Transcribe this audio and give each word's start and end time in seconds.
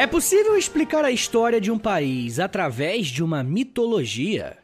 É 0.00 0.06
possível 0.06 0.56
explicar 0.56 1.04
a 1.04 1.10
história 1.10 1.60
de 1.60 1.70
um 1.70 1.78
país 1.78 2.40
através 2.40 3.08
de 3.08 3.22
uma 3.22 3.42
mitologia? 3.42 4.56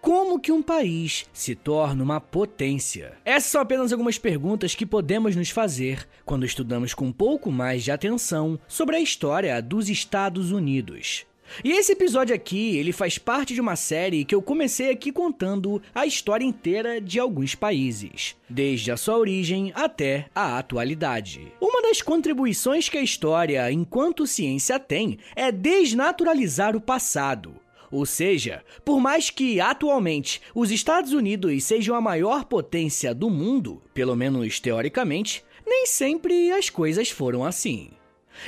Como 0.00 0.38
que 0.38 0.52
um 0.52 0.62
país 0.62 1.26
se 1.32 1.56
torna 1.56 2.00
uma 2.00 2.20
potência? 2.20 3.14
Essas 3.24 3.50
são 3.50 3.60
apenas 3.60 3.90
algumas 3.90 4.18
perguntas 4.18 4.76
que 4.76 4.86
podemos 4.86 5.34
nos 5.34 5.50
fazer 5.50 6.08
quando 6.24 6.46
estudamos 6.46 6.94
com 6.94 7.06
um 7.06 7.12
pouco 7.12 7.50
mais 7.50 7.82
de 7.82 7.90
atenção 7.90 8.56
sobre 8.68 8.94
a 8.94 9.00
história 9.00 9.60
dos 9.60 9.88
Estados 9.88 10.52
Unidos. 10.52 11.26
E 11.64 11.72
esse 11.72 11.92
episódio 11.92 12.34
aqui, 12.34 12.76
ele 12.76 12.92
faz 12.92 13.18
parte 13.18 13.54
de 13.54 13.60
uma 13.60 13.76
série 13.76 14.24
que 14.24 14.34
eu 14.34 14.42
comecei 14.42 14.90
aqui 14.90 15.10
contando 15.12 15.80
a 15.94 16.06
história 16.06 16.44
inteira 16.44 17.00
de 17.00 17.18
alguns 17.18 17.54
países, 17.54 18.36
desde 18.48 18.90
a 18.90 18.96
sua 18.96 19.18
origem 19.18 19.72
até 19.74 20.26
a 20.34 20.58
atualidade. 20.58 21.52
Uma 21.60 21.82
das 21.82 22.02
contribuições 22.02 22.88
que 22.88 22.98
a 22.98 23.02
história, 23.02 23.70
enquanto 23.70 24.26
ciência, 24.26 24.78
tem 24.78 25.18
é 25.34 25.50
desnaturalizar 25.50 26.76
o 26.76 26.80
passado. 26.80 27.54
Ou 27.90 28.04
seja, 28.04 28.62
por 28.84 29.00
mais 29.00 29.30
que 29.30 29.60
atualmente 29.60 30.42
os 30.54 30.70
Estados 30.70 31.12
Unidos 31.12 31.64
sejam 31.64 31.94
a 31.94 32.00
maior 32.00 32.44
potência 32.44 33.14
do 33.14 33.30
mundo, 33.30 33.82
pelo 33.94 34.14
menos 34.14 34.60
teoricamente, 34.60 35.42
nem 35.66 35.86
sempre 35.86 36.50
as 36.50 36.68
coisas 36.70 37.10
foram 37.10 37.44
assim. 37.44 37.90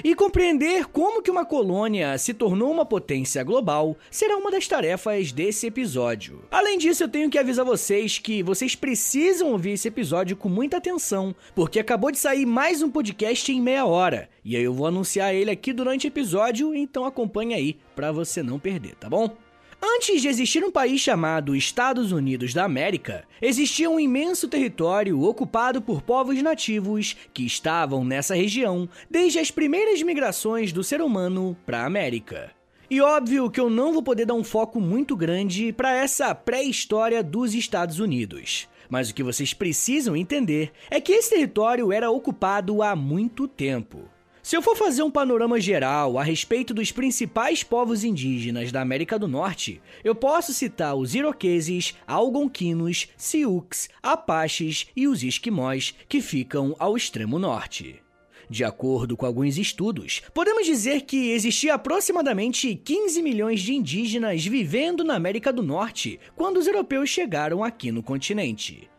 E 0.02 0.14
compreender 0.14 0.86
como 0.86 1.22
que 1.22 1.30
uma 1.30 1.44
colônia 1.44 2.16
se 2.18 2.32
tornou 2.32 2.70
uma 2.70 2.86
potência 2.86 3.42
global 3.42 3.96
será 4.10 4.36
uma 4.36 4.50
das 4.50 4.66
tarefas 4.66 5.32
desse 5.32 5.66
episódio. 5.66 6.44
Além 6.50 6.78
disso, 6.78 7.04
eu 7.04 7.08
tenho 7.08 7.30
que 7.30 7.38
avisar 7.38 7.64
vocês 7.64 8.18
que 8.18 8.42
vocês 8.42 8.74
precisam 8.74 9.52
ouvir 9.52 9.72
esse 9.72 9.88
episódio 9.88 10.36
com 10.36 10.48
muita 10.48 10.76
atenção, 10.76 11.34
porque 11.54 11.78
acabou 11.78 12.10
de 12.10 12.18
sair 12.18 12.46
mais 12.46 12.82
um 12.82 12.90
podcast 12.90 13.52
em 13.52 13.60
meia 13.60 13.84
hora, 13.84 14.28
e 14.44 14.56
aí 14.56 14.62
eu 14.62 14.72
vou 14.72 14.86
anunciar 14.86 15.34
ele 15.34 15.50
aqui 15.50 15.72
durante 15.72 16.06
o 16.06 16.08
episódio, 16.08 16.74
então 16.74 17.04
acompanhe 17.04 17.54
aí 17.54 17.78
para 17.94 18.12
você 18.12 18.42
não 18.42 18.58
perder, 18.58 18.94
tá 18.94 19.08
bom? 19.08 19.36
Antes 19.82 20.20
de 20.20 20.28
existir 20.28 20.62
um 20.62 20.70
país 20.70 21.00
chamado 21.00 21.56
Estados 21.56 22.12
Unidos 22.12 22.52
da 22.52 22.64
América, 22.64 23.24
existia 23.40 23.88
um 23.88 23.98
imenso 23.98 24.46
território 24.46 25.22
ocupado 25.22 25.80
por 25.80 26.02
povos 26.02 26.40
nativos 26.42 27.16
que 27.32 27.46
estavam 27.46 28.04
nessa 28.04 28.34
região 28.34 28.88
desde 29.10 29.38
as 29.38 29.50
primeiras 29.50 30.02
migrações 30.02 30.70
do 30.70 30.84
ser 30.84 31.00
humano 31.00 31.56
para 31.64 31.82
a 31.82 31.86
América. 31.86 32.50
E 32.90 33.00
óbvio 33.00 33.50
que 33.50 33.60
eu 33.60 33.70
não 33.70 33.92
vou 33.92 34.02
poder 34.02 34.26
dar 34.26 34.34
um 34.34 34.44
foco 34.44 34.80
muito 34.80 35.16
grande 35.16 35.72
para 35.72 35.94
essa 35.94 36.34
pré-história 36.34 37.22
dos 37.22 37.54
Estados 37.54 38.00
Unidos. 38.00 38.68
Mas 38.88 39.08
o 39.08 39.14
que 39.14 39.22
vocês 39.22 39.54
precisam 39.54 40.16
entender 40.16 40.72
é 40.90 41.00
que 41.00 41.12
esse 41.12 41.30
território 41.30 41.92
era 41.92 42.10
ocupado 42.10 42.82
há 42.82 42.94
muito 42.96 43.46
tempo. 43.46 44.10
Se 44.50 44.56
eu 44.56 44.62
for 44.62 44.76
fazer 44.76 45.04
um 45.04 45.10
panorama 45.12 45.60
geral 45.60 46.18
a 46.18 46.24
respeito 46.24 46.74
dos 46.74 46.90
principais 46.90 47.62
povos 47.62 48.02
indígenas 48.02 48.72
da 48.72 48.80
América 48.80 49.16
do 49.16 49.28
Norte, 49.28 49.80
eu 50.02 50.12
posso 50.12 50.52
citar 50.52 50.96
os 50.96 51.14
iroqueses, 51.14 51.94
algonquinos, 52.04 53.06
sioux, 53.16 53.88
apaches 54.02 54.88
e 54.96 55.06
os 55.06 55.22
esquimós, 55.22 55.94
que 56.08 56.20
ficam 56.20 56.74
ao 56.80 56.96
extremo 56.96 57.38
norte. 57.38 58.02
De 58.50 58.64
acordo 58.64 59.16
com 59.16 59.24
alguns 59.24 59.56
estudos, 59.56 60.20
podemos 60.34 60.66
dizer 60.66 61.02
que 61.02 61.30
existia 61.30 61.74
aproximadamente 61.74 62.74
15 62.74 63.22
milhões 63.22 63.60
de 63.60 63.72
indígenas 63.72 64.44
vivendo 64.44 65.04
na 65.04 65.14
América 65.14 65.52
do 65.52 65.62
Norte 65.62 66.18
quando 66.34 66.56
os 66.56 66.66
europeus 66.66 67.08
chegaram 67.08 67.62
aqui 67.62 67.92
no 67.92 68.02
continente. 68.02 68.90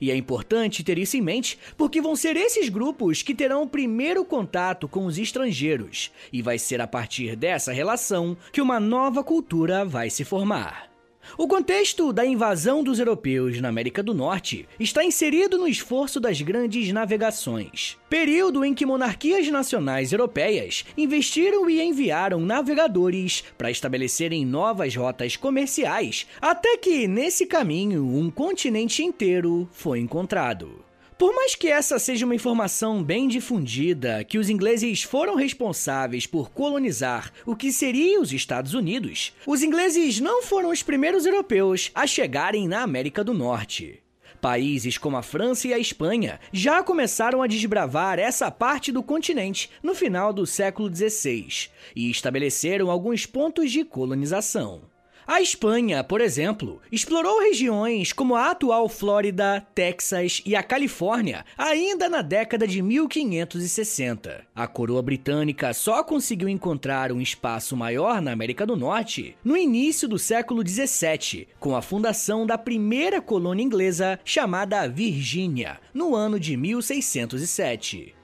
E 0.00 0.10
é 0.10 0.16
importante 0.16 0.84
ter 0.84 0.98
isso 0.98 1.16
em 1.16 1.22
mente, 1.22 1.58
porque 1.76 2.00
vão 2.00 2.16
ser 2.16 2.36
esses 2.36 2.68
grupos 2.68 3.22
que 3.22 3.34
terão 3.34 3.62
o 3.62 3.68
primeiro 3.68 4.24
contato 4.24 4.88
com 4.88 5.06
os 5.06 5.18
estrangeiros, 5.18 6.10
e 6.32 6.42
vai 6.42 6.58
ser 6.58 6.80
a 6.80 6.86
partir 6.86 7.36
dessa 7.36 7.72
relação 7.72 8.36
que 8.52 8.60
uma 8.60 8.80
nova 8.80 9.22
cultura 9.22 9.84
vai 9.84 10.10
se 10.10 10.24
formar. 10.24 10.89
O 11.38 11.46
contexto 11.46 12.12
da 12.12 12.24
invasão 12.24 12.82
dos 12.82 12.98
europeus 12.98 13.60
na 13.60 13.68
América 13.68 14.02
do 14.02 14.12
Norte 14.12 14.68
está 14.78 15.04
inserido 15.04 15.56
no 15.56 15.68
esforço 15.68 16.18
das 16.18 16.40
grandes 16.40 16.92
navegações, 16.92 17.96
período 18.08 18.64
em 18.64 18.74
que 18.74 18.86
monarquias 18.86 19.48
nacionais 19.48 20.12
europeias 20.12 20.84
investiram 20.96 21.68
e 21.70 21.80
enviaram 21.80 22.40
navegadores 22.40 23.44
para 23.56 23.70
estabelecerem 23.70 24.44
novas 24.44 24.94
rotas 24.96 25.36
comerciais, 25.36 26.26
até 26.40 26.76
que 26.76 27.06
nesse 27.06 27.46
caminho 27.46 28.04
um 28.04 28.30
continente 28.30 29.02
inteiro 29.02 29.68
foi 29.72 30.00
encontrado. 30.00 30.89
Por 31.20 31.34
mais 31.34 31.54
que 31.54 31.68
essa 31.68 31.98
seja 31.98 32.24
uma 32.24 32.34
informação 32.34 33.04
bem 33.04 33.28
difundida, 33.28 34.24
que 34.24 34.38
os 34.38 34.48
ingleses 34.48 35.02
foram 35.02 35.34
responsáveis 35.34 36.26
por 36.26 36.48
colonizar 36.48 37.30
o 37.44 37.54
que 37.54 37.70
seria 37.70 38.18
os 38.18 38.32
Estados 38.32 38.72
Unidos, 38.72 39.34
os 39.46 39.62
ingleses 39.62 40.18
não 40.18 40.42
foram 40.42 40.70
os 40.70 40.82
primeiros 40.82 41.26
europeus 41.26 41.90
a 41.94 42.06
chegarem 42.06 42.66
na 42.66 42.80
América 42.80 43.22
do 43.22 43.34
Norte. 43.34 44.02
Países 44.40 44.96
como 44.96 45.18
a 45.18 45.22
França 45.22 45.68
e 45.68 45.74
a 45.74 45.78
Espanha 45.78 46.40
já 46.54 46.82
começaram 46.82 47.42
a 47.42 47.46
desbravar 47.46 48.18
essa 48.18 48.50
parte 48.50 48.90
do 48.90 49.02
continente 49.02 49.68
no 49.82 49.94
final 49.94 50.32
do 50.32 50.46
século 50.46 50.88
XVI 50.88 51.68
e 51.94 52.10
estabeleceram 52.10 52.90
alguns 52.90 53.26
pontos 53.26 53.70
de 53.70 53.84
colonização. 53.84 54.89
A 55.26 55.40
Espanha, 55.40 56.02
por 56.02 56.20
exemplo, 56.20 56.80
explorou 56.90 57.40
regiões 57.40 58.12
como 58.12 58.34
a 58.34 58.50
atual 58.50 58.88
Flórida, 58.88 59.64
Texas 59.74 60.42
e 60.44 60.56
a 60.56 60.62
Califórnia 60.62 61.44
ainda 61.56 62.08
na 62.08 62.22
década 62.22 62.66
de 62.66 62.82
1560. 62.82 64.44
A 64.54 64.66
coroa 64.66 65.02
britânica 65.02 65.72
só 65.72 66.02
conseguiu 66.02 66.48
encontrar 66.48 67.12
um 67.12 67.20
espaço 67.20 67.76
maior 67.76 68.20
na 68.20 68.32
América 68.32 68.66
do 68.66 68.76
Norte 68.76 69.36
no 69.44 69.56
início 69.56 70.08
do 70.08 70.18
século 70.18 70.64
17, 70.64 71.48
com 71.58 71.76
a 71.76 71.82
fundação 71.82 72.46
da 72.46 72.58
primeira 72.58 73.20
colônia 73.20 73.62
inglesa 73.62 74.18
chamada 74.24 74.88
Virgínia, 74.88 75.78
no 75.94 76.14
ano 76.14 76.40
de 76.40 76.56
1607. 76.56 78.14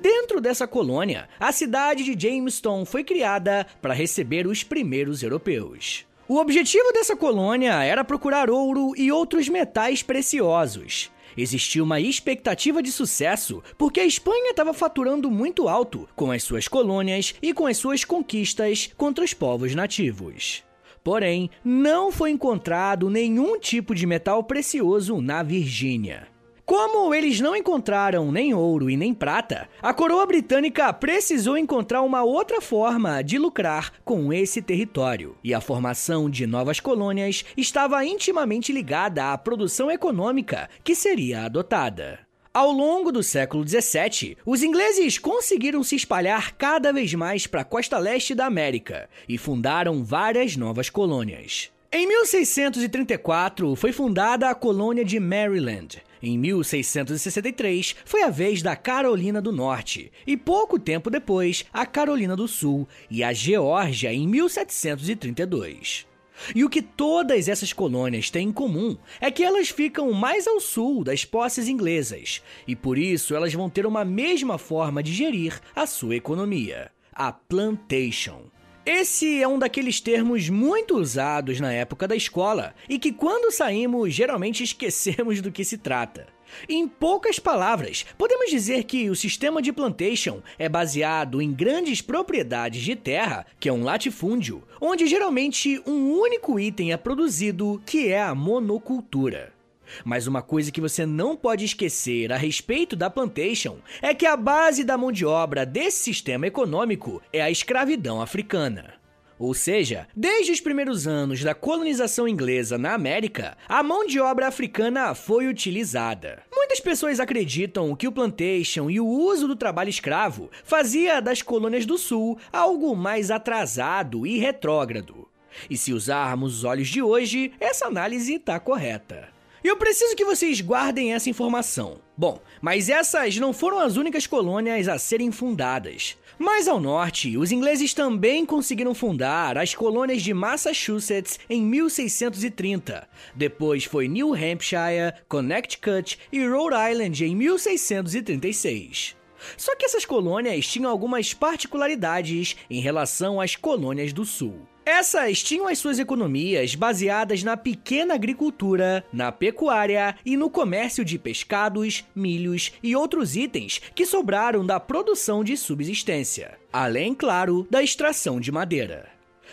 Dentro 0.00 0.40
dessa 0.40 0.66
colônia, 0.66 1.28
a 1.38 1.52
cidade 1.52 2.02
de 2.02 2.28
Jamestown 2.28 2.84
foi 2.84 3.04
criada 3.04 3.66
para 3.80 3.94
receber 3.94 4.46
os 4.46 4.64
primeiros 4.64 5.22
europeus. 5.22 6.07
O 6.28 6.36
objetivo 6.36 6.92
dessa 6.92 7.16
colônia 7.16 7.82
era 7.82 8.04
procurar 8.04 8.50
ouro 8.50 8.92
e 8.98 9.10
outros 9.10 9.48
metais 9.48 10.02
preciosos. 10.02 11.10
Existia 11.34 11.82
uma 11.82 12.00
expectativa 12.00 12.82
de 12.82 12.92
sucesso 12.92 13.62
porque 13.78 14.00
a 14.00 14.04
Espanha 14.04 14.50
estava 14.50 14.74
faturando 14.74 15.30
muito 15.30 15.70
alto 15.70 16.06
com 16.14 16.30
as 16.30 16.42
suas 16.42 16.68
colônias 16.68 17.34
e 17.40 17.54
com 17.54 17.66
as 17.66 17.78
suas 17.78 18.04
conquistas 18.04 18.90
contra 18.94 19.24
os 19.24 19.32
povos 19.32 19.74
nativos. 19.74 20.62
Porém, 21.02 21.50
não 21.64 22.12
foi 22.12 22.30
encontrado 22.30 23.08
nenhum 23.08 23.58
tipo 23.58 23.94
de 23.94 24.04
metal 24.04 24.44
precioso 24.44 25.22
na 25.22 25.42
Virgínia. 25.42 26.28
Como 26.68 27.14
eles 27.14 27.40
não 27.40 27.56
encontraram 27.56 28.30
nem 28.30 28.52
ouro 28.52 28.90
e 28.90 28.96
nem 28.96 29.14
prata, 29.14 29.66
a 29.80 29.94
coroa 29.94 30.26
britânica 30.26 30.92
precisou 30.92 31.56
encontrar 31.56 32.02
uma 32.02 32.22
outra 32.22 32.60
forma 32.60 33.22
de 33.22 33.38
lucrar 33.38 33.90
com 34.04 34.30
esse 34.34 34.60
território. 34.60 35.34
E 35.42 35.54
a 35.54 35.62
formação 35.62 36.28
de 36.28 36.46
novas 36.46 36.78
colônias 36.78 37.42
estava 37.56 38.04
intimamente 38.04 38.70
ligada 38.70 39.32
à 39.32 39.38
produção 39.38 39.90
econômica 39.90 40.68
que 40.84 40.94
seria 40.94 41.46
adotada. 41.46 42.18
Ao 42.52 42.70
longo 42.70 43.10
do 43.10 43.22
século 43.22 43.66
XVII, 43.66 44.36
os 44.44 44.62
ingleses 44.62 45.16
conseguiram 45.16 45.82
se 45.82 45.96
espalhar 45.96 46.54
cada 46.54 46.92
vez 46.92 47.14
mais 47.14 47.46
para 47.46 47.62
a 47.62 47.64
costa 47.64 47.96
leste 47.96 48.34
da 48.34 48.44
América 48.44 49.08
e 49.26 49.38
fundaram 49.38 50.04
várias 50.04 50.54
novas 50.54 50.90
colônias. 50.90 51.70
Em 51.90 52.06
1634, 52.06 53.74
foi 53.74 53.90
fundada 53.90 54.50
a 54.50 54.54
colônia 54.54 55.02
de 55.02 55.18
Maryland, 55.18 56.02
em 56.22 56.38
1663, 56.38 57.96
foi 58.04 58.22
a 58.22 58.30
vez 58.30 58.62
da 58.62 58.76
Carolina 58.76 59.40
do 59.40 59.52
Norte, 59.52 60.10
e 60.26 60.36
pouco 60.36 60.78
tempo 60.78 61.10
depois, 61.10 61.64
a 61.72 61.86
Carolina 61.86 62.36
do 62.36 62.48
Sul 62.48 62.88
e 63.10 63.22
a 63.22 63.32
Geórgia 63.32 64.12
em 64.12 64.26
1732. 64.26 66.06
E 66.54 66.64
o 66.64 66.70
que 66.70 66.80
todas 66.80 67.48
essas 67.48 67.72
colônias 67.72 68.30
têm 68.30 68.48
em 68.48 68.52
comum 68.52 68.96
é 69.20 69.30
que 69.30 69.42
elas 69.42 69.68
ficam 69.68 70.12
mais 70.12 70.46
ao 70.46 70.60
sul 70.60 71.02
das 71.02 71.24
posses 71.24 71.68
inglesas, 71.68 72.42
e 72.66 72.76
por 72.76 72.96
isso 72.96 73.34
elas 73.34 73.52
vão 73.52 73.68
ter 73.68 73.86
uma 73.86 74.04
mesma 74.04 74.56
forma 74.56 75.02
de 75.02 75.12
gerir 75.12 75.60
a 75.74 75.86
sua 75.86 76.16
economia: 76.16 76.90
a 77.12 77.32
plantation. 77.32 78.44
Esse 78.90 79.42
é 79.42 79.46
um 79.46 79.58
daqueles 79.58 80.00
termos 80.00 80.48
muito 80.48 80.96
usados 80.96 81.60
na 81.60 81.70
época 81.70 82.08
da 82.08 82.16
escola 82.16 82.74
e 82.88 82.98
que, 82.98 83.12
quando 83.12 83.52
saímos, 83.52 84.14
geralmente 84.14 84.64
esquecemos 84.64 85.42
do 85.42 85.52
que 85.52 85.62
se 85.62 85.76
trata. 85.76 86.26
Em 86.66 86.88
poucas 86.88 87.38
palavras, 87.38 88.06
podemos 88.16 88.50
dizer 88.50 88.84
que 88.84 89.10
o 89.10 89.14
sistema 89.14 89.60
de 89.60 89.74
plantation 89.74 90.40
é 90.58 90.70
baseado 90.70 91.42
em 91.42 91.52
grandes 91.52 92.00
propriedades 92.00 92.80
de 92.80 92.96
terra, 92.96 93.44
que 93.60 93.68
é 93.68 93.72
um 93.74 93.84
latifúndio, 93.84 94.64
onde 94.80 95.06
geralmente 95.06 95.82
um 95.86 96.10
único 96.10 96.58
item 96.58 96.90
é 96.90 96.96
produzido, 96.96 97.82
que 97.84 98.08
é 98.08 98.22
a 98.22 98.34
monocultura. 98.34 99.57
Mas 100.04 100.26
uma 100.26 100.42
coisa 100.42 100.72
que 100.72 100.80
você 100.80 101.04
não 101.06 101.36
pode 101.36 101.64
esquecer 101.64 102.32
a 102.32 102.36
respeito 102.36 102.96
da 102.96 103.10
plantation 103.10 103.78
é 104.02 104.14
que 104.14 104.26
a 104.26 104.36
base 104.36 104.84
da 104.84 104.96
mão 104.96 105.12
de 105.12 105.24
obra 105.24 105.64
desse 105.64 105.98
sistema 106.04 106.46
econômico 106.46 107.22
é 107.32 107.40
a 107.40 107.50
escravidão 107.50 108.20
africana. 108.20 108.98
Ou 109.38 109.54
seja, 109.54 110.08
desde 110.16 110.50
os 110.50 110.60
primeiros 110.60 111.06
anos 111.06 111.44
da 111.44 111.54
colonização 111.54 112.26
inglesa 112.26 112.76
na 112.76 112.92
América, 112.92 113.56
a 113.68 113.82
mão 113.84 114.04
de 114.04 114.18
obra 114.18 114.48
africana 114.48 115.14
foi 115.14 115.46
utilizada. 115.46 116.42
Muitas 116.52 116.80
pessoas 116.80 117.20
acreditam 117.20 117.94
que 117.94 118.08
o 118.08 118.12
plantation 118.12 118.90
e 118.90 118.98
o 118.98 119.06
uso 119.06 119.46
do 119.46 119.54
trabalho 119.54 119.90
escravo 119.90 120.50
fazia 120.64 121.20
das 121.20 121.40
colônias 121.40 121.86
do 121.86 121.96
sul 121.96 122.36
algo 122.52 122.96
mais 122.96 123.30
atrasado 123.30 124.26
e 124.26 124.38
retrógrado. 124.38 125.28
E 125.70 125.76
se 125.76 125.92
usarmos 125.92 126.58
os 126.58 126.64
olhos 126.64 126.88
de 126.88 127.00
hoje, 127.00 127.52
essa 127.60 127.86
análise 127.86 128.34
está 128.34 128.58
correta. 128.58 129.37
E 129.62 129.68
eu 129.68 129.76
preciso 129.76 130.14
que 130.14 130.24
vocês 130.24 130.60
guardem 130.60 131.12
essa 131.12 131.28
informação. 131.28 132.00
Bom, 132.16 132.40
mas 132.60 132.88
essas 132.88 133.36
não 133.36 133.52
foram 133.52 133.78
as 133.78 133.96
únicas 133.96 134.26
colônias 134.26 134.88
a 134.88 134.98
serem 134.98 135.32
fundadas. 135.32 136.16
Mais 136.38 136.68
ao 136.68 136.80
norte, 136.80 137.36
os 137.36 137.50
ingleses 137.50 137.92
também 137.92 138.46
conseguiram 138.46 138.94
fundar 138.94 139.58
as 139.58 139.74
colônias 139.74 140.22
de 140.22 140.32
Massachusetts 140.32 141.40
em 141.50 141.60
1630. 141.62 143.08
Depois 143.34 143.84
foi 143.84 144.06
New 144.06 144.32
Hampshire, 144.32 145.14
Connecticut 145.28 146.16
e 146.32 146.46
Rhode 146.46 146.76
Island 146.92 147.24
em 147.24 147.34
1636. 147.34 149.16
Só 149.56 149.74
que 149.74 149.84
essas 149.84 150.04
colônias 150.04 150.66
tinham 150.66 150.90
algumas 150.90 151.34
particularidades 151.34 152.56
em 152.70 152.80
relação 152.80 153.40
às 153.40 153.56
colônias 153.56 154.12
do 154.12 154.24
sul. 154.24 154.66
Essas 154.90 155.42
tinham 155.42 155.68
as 155.68 155.78
suas 155.78 155.98
economias 155.98 156.74
baseadas 156.74 157.42
na 157.42 157.58
pequena 157.58 158.14
agricultura, 158.14 159.04
na 159.12 159.30
pecuária 159.30 160.16
e 160.24 160.34
no 160.34 160.48
comércio 160.48 161.04
de 161.04 161.18
pescados, 161.18 162.06
milhos 162.16 162.72
e 162.82 162.96
outros 162.96 163.36
itens 163.36 163.82
que 163.94 164.06
sobraram 164.06 164.64
da 164.64 164.80
produção 164.80 165.44
de 165.44 165.58
subsistência, 165.58 166.58
além, 166.72 167.12
claro, 167.12 167.66
da 167.70 167.82
extração 167.82 168.40
de 168.40 168.50
madeira. 168.50 169.10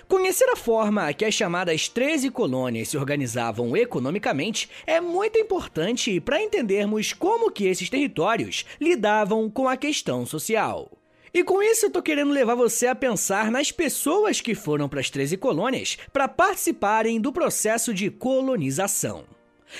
Conhecer 0.07 0.49
a 0.49 0.55
forma 0.55 1.11
que 1.11 1.25
as 1.25 1.33
chamadas 1.33 1.89
13 1.89 2.29
colônias 2.29 2.87
se 2.87 2.97
organizavam 2.97 3.75
economicamente 3.75 4.69
é 4.87 5.01
muito 5.01 5.37
importante 5.37 6.17
para 6.21 6.41
entendermos 6.41 7.11
como 7.11 7.51
que 7.51 7.65
esses 7.65 7.89
territórios 7.89 8.65
lidavam 8.79 9.49
com 9.49 9.67
a 9.67 9.75
questão 9.75 10.25
social. 10.25 10.89
E 11.35 11.43
com 11.43 11.61
isso 11.61 11.87
eu 11.87 11.89
tô 11.91 12.01
querendo 12.01 12.31
levar 12.31 12.55
você 12.55 12.87
a 12.87 12.95
pensar 12.95 13.51
nas 13.51 13.69
pessoas 13.69 14.39
que 14.39 14.55
foram 14.55 14.87
para 14.87 15.01
as 15.01 15.09
13 15.09 15.35
colônias 15.35 15.97
para 16.13 16.29
participarem 16.29 17.19
do 17.19 17.33
processo 17.33 17.93
de 17.93 18.09
colonização. 18.09 19.25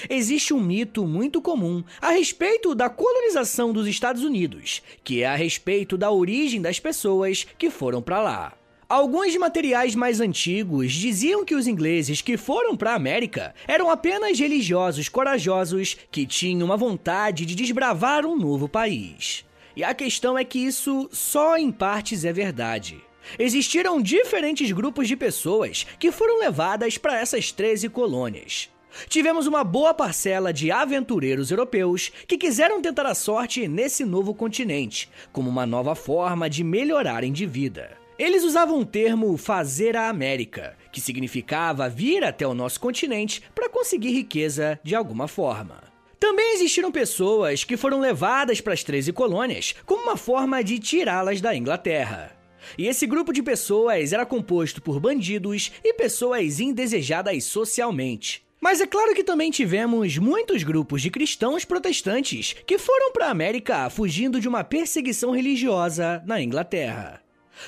Existe 0.09 0.53
um 0.53 0.59
mito 0.59 1.07
muito 1.07 1.41
comum 1.41 1.81
a 2.01 2.09
respeito 2.09 2.75
da 2.75 2.89
colonização 2.89 3.71
dos 3.71 3.87
Estados 3.87 4.21
Unidos, 4.21 4.83
que 5.01 5.21
é 5.21 5.27
a 5.27 5.35
respeito 5.37 5.97
da 5.97 6.11
origem 6.11 6.61
das 6.61 6.77
pessoas 6.77 7.47
que 7.57 7.69
foram 7.69 8.01
para 8.01 8.21
lá. 8.21 8.53
Alguns 8.89 9.33
materiais 9.37 9.95
mais 9.95 10.19
antigos 10.19 10.91
diziam 10.91 11.45
que 11.45 11.55
os 11.55 11.67
ingleses 11.67 12.21
que 12.21 12.35
foram 12.35 12.75
para 12.75 12.91
a 12.91 12.95
América 12.95 13.55
eram 13.65 13.89
apenas 13.89 14.37
religiosos 14.37 15.07
corajosos 15.07 15.95
que 16.11 16.27
tinham 16.27 16.65
uma 16.65 16.75
vontade 16.75 17.45
de 17.45 17.55
desbravar 17.55 18.25
um 18.25 18.35
novo 18.35 18.67
país. 18.67 19.45
E 19.75 19.83
a 19.83 19.93
questão 19.93 20.37
é 20.37 20.43
que 20.43 20.59
isso 20.59 21.09
só 21.11 21.57
em 21.57 21.71
partes 21.71 22.23
é 22.23 22.31
verdade. 22.31 23.01
Existiram 23.37 24.01
diferentes 24.01 24.71
grupos 24.71 25.07
de 25.07 25.15
pessoas 25.15 25.85
que 25.99 26.11
foram 26.11 26.39
levadas 26.39 26.97
para 26.97 27.19
essas 27.19 27.51
13 27.51 27.89
colônias. 27.89 28.69
Tivemos 29.09 29.45
uma 29.45 29.63
boa 29.63 29.93
parcela 29.93 30.53
de 30.53 30.71
aventureiros 30.71 31.51
europeus 31.51 32.11
que 32.27 32.37
quiseram 32.37 32.81
tentar 32.81 33.05
a 33.05 33.15
sorte 33.15 33.67
nesse 33.67 34.05
novo 34.05 34.33
continente, 34.33 35.09
como 35.33 35.49
uma 35.49 35.65
nova 35.65 35.95
forma 35.95 36.49
de 36.49 36.63
melhorarem 36.63 37.33
de 37.33 37.45
vida. 37.45 37.97
Eles 38.17 38.45
usavam 38.45 38.79
o 38.79 38.85
termo 38.85 39.35
fazer 39.35 39.97
a 39.97 40.07
América, 40.07 40.77
que 40.93 41.01
significava 41.01 41.89
vir 41.89 42.23
até 42.23 42.47
o 42.47 42.53
nosso 42.53 42.79
continente 42.79 43.43
para 43.53 43.69
conseguir 43.69 44.11
riqueza 44.11 44.79
de 44.81 44.95
alguma 44.95 45.27
forma. 45.27 45.94
Também 46.25 46.55
existiram 46.55 46.91
pessoas 46.91 47.63
que 47.63 47.77
foram 47.77 47.99
levadas 47.99 48.59
para 48.59 48.73
as 48.73 48.83
13 48.83 49.13
colônias 49.13 49.75
como 49.85 50.01
uma 50.01 50.17
forma 50.17 50.63
de 50.63 50.79
tirá-las 50.79 51.39
da 51.39 51.55
Inglaterra. 51.55 52.35
E 52.75 52.87
esse 52.87 53.05
grupo 53.05 53.31
de 53.31 53.43
pessoas 53.43 54.11
era 54.11 54.25
composto 54.25 54.81
por 54.81 54.99
bandidos 54.99 55.71
e 55.83 55.93
pessoas 55.93 56.59
indesejadas 56.59 57.43
socialmente. 57.43 58.43
Mas 58.59 58.81
é 58.81 58.87
claro 58.87 59.13
que 59.13 59.23
também 59.23 59.51
tivemos 59.51 60.17
muitos 60.17 60.63
grupos 60.63 61.03
de 61.03 61.11
cristãos 61.11 61.63
protestantes 61.63 62.55
que 62.65 62.79
foram 62.79 63.11
para 63.11 63.27
a 63.27 63.31
América 63.31 63.87
fugindo 63.91 64.41
de 64.41 64.47
uma 64.47 64.63
perseguição 64.63 65.29
religiosa 65.29 66.23
na 66.25 66.41
Inglaterra. 66.41 67.21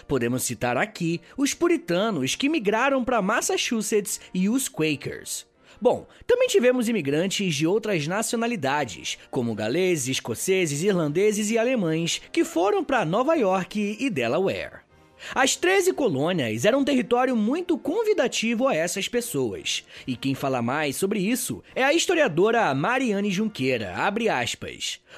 Podemos 0.08 0.42
citar 0.42 0.78
aqui 0.78 1.22
os 1.38 1.54
puritanos 1.54 2.34
que 2.34 2.50
migraram 2.50 3.06
para 3.06 3.22
Massachusetts 3.22 4.20
e 4.34 4.50
os 4.50 4.68
Quakers. 4.68 5.46
Bom, 5.80 6.08
também 6.26 6.48
tivemos 6.48 6.90
imigrantes 6.90 7.54
de 7.56 7.68
outras 7.68 8.08
nacionalidades, 8.08 9.18
como 9.30 9.54
galeses, 9.54 10.08
escoceses, 10.08 10.82
irlandeses 10.82 11.52
e 11.52 11.58
alemães, 11.58 12.22
que 12.32 12.44
foram 12.44 12.84
para 12.84 13.06
Nova 13.06 13.36
York 13.36 13.98
e 14.00 14.10
Delaware. 14.10 14.88
As 15.34 15.56
13 15.56 15.94
colônias 15.94 16.64
eram 16.64 16.80
um 16.80 16.86
território 16.86 17.36
muito 17.36 17.78
convidativo 17.78 18.68
a 18.68 18.76
essas 18.76 19.08
pessoas. 19.08 19.84
E 20.06 20.16
quem 20.16 20.36
fala 20.36 20.62
mais 20.62 20.96
sobre 20.96 21.20
isso 21.20 21.64
é 21.76 21.84
a 21.84 21.94
historiadora 21.94 22.74
Mariane 22.74 23.32
Junqueira, 23.32 23.96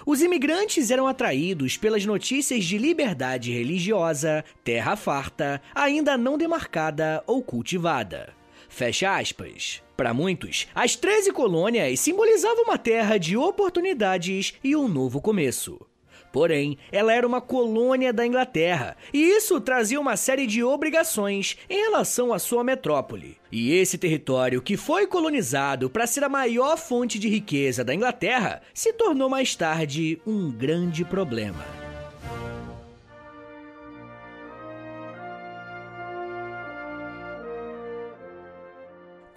Os 0.06 0.22
imigrantes 0.22 0.90
eram 0.90 1.08
atraídos 1.08 1.78
pelas 1.78 2.06
notícias 2.06 2.64
de 2.64 2.78
liberdade 2.78 3.52
religiosa, 3.52 4.44
terra 4.64 4.96
farta, 4.96 5.62
ainda 5.76 6.18
não 6.18 6.38
demarcada 6.38 7.24
ou 7.28 7.44
cultivada. 7.44 8.34
Fecha 8.70 9.18
aspas. 9.18 9.82
Para 10.00 10.14
muitos, 10.14 10.66
as 10.74 10.96
13 10.96 11.34
colônias 11.34 12.00
simbolizavam 12.00 12.64
uma 12.64 12.78
terra 12.78 13.18
de 13.18 13.36
oportunidades 13.36 14.54
e 14.64 14.74
um 14.74 14.88
novo 14.88 15.20
começo. 15.20 15.78
Porém, 16.32 16.78
ela 16.90 17.14
era 17.14 17.28
uma 17.28 17.42
colônia 17.42 18.14
da 18.14 18.26
Inglaterra, 18.26 18.96
e 19.14 19.22
isso 19.22 19.60
trazia 19.60 20.00
uma 20.00 20.16
série 20.16 20.48
de 20.48 20.64
obrigações 20.64 21.58
em 21.70 21.82
relação 21.82 22.32
à 22.32 22.40
sua 22.40 22.64
metrópole. 22.64 23.36
E 23.52 23.74
esse 23.74 23.98
território, 23.98 24.62
que 24.62 24.78
foi 24.78 25.06
colonizado 25.06 25.90
para 25.90 26.08
ser 26.08 26.24
a 26.24 26.30
maior 26.30 26.78
fonte 26.78 27.20
de 27.20 27.28
riqueza 27.28 27.84
da 27.84 27.94
Inglaterra, 27.94 28.62
se 28.74 28.94
tornou 28.94 29.28
mais 29.28 29.54
tarde 29.54 30.22
um 30.26 30.50
grande 30.50 31.04
problema. 31.04 31.79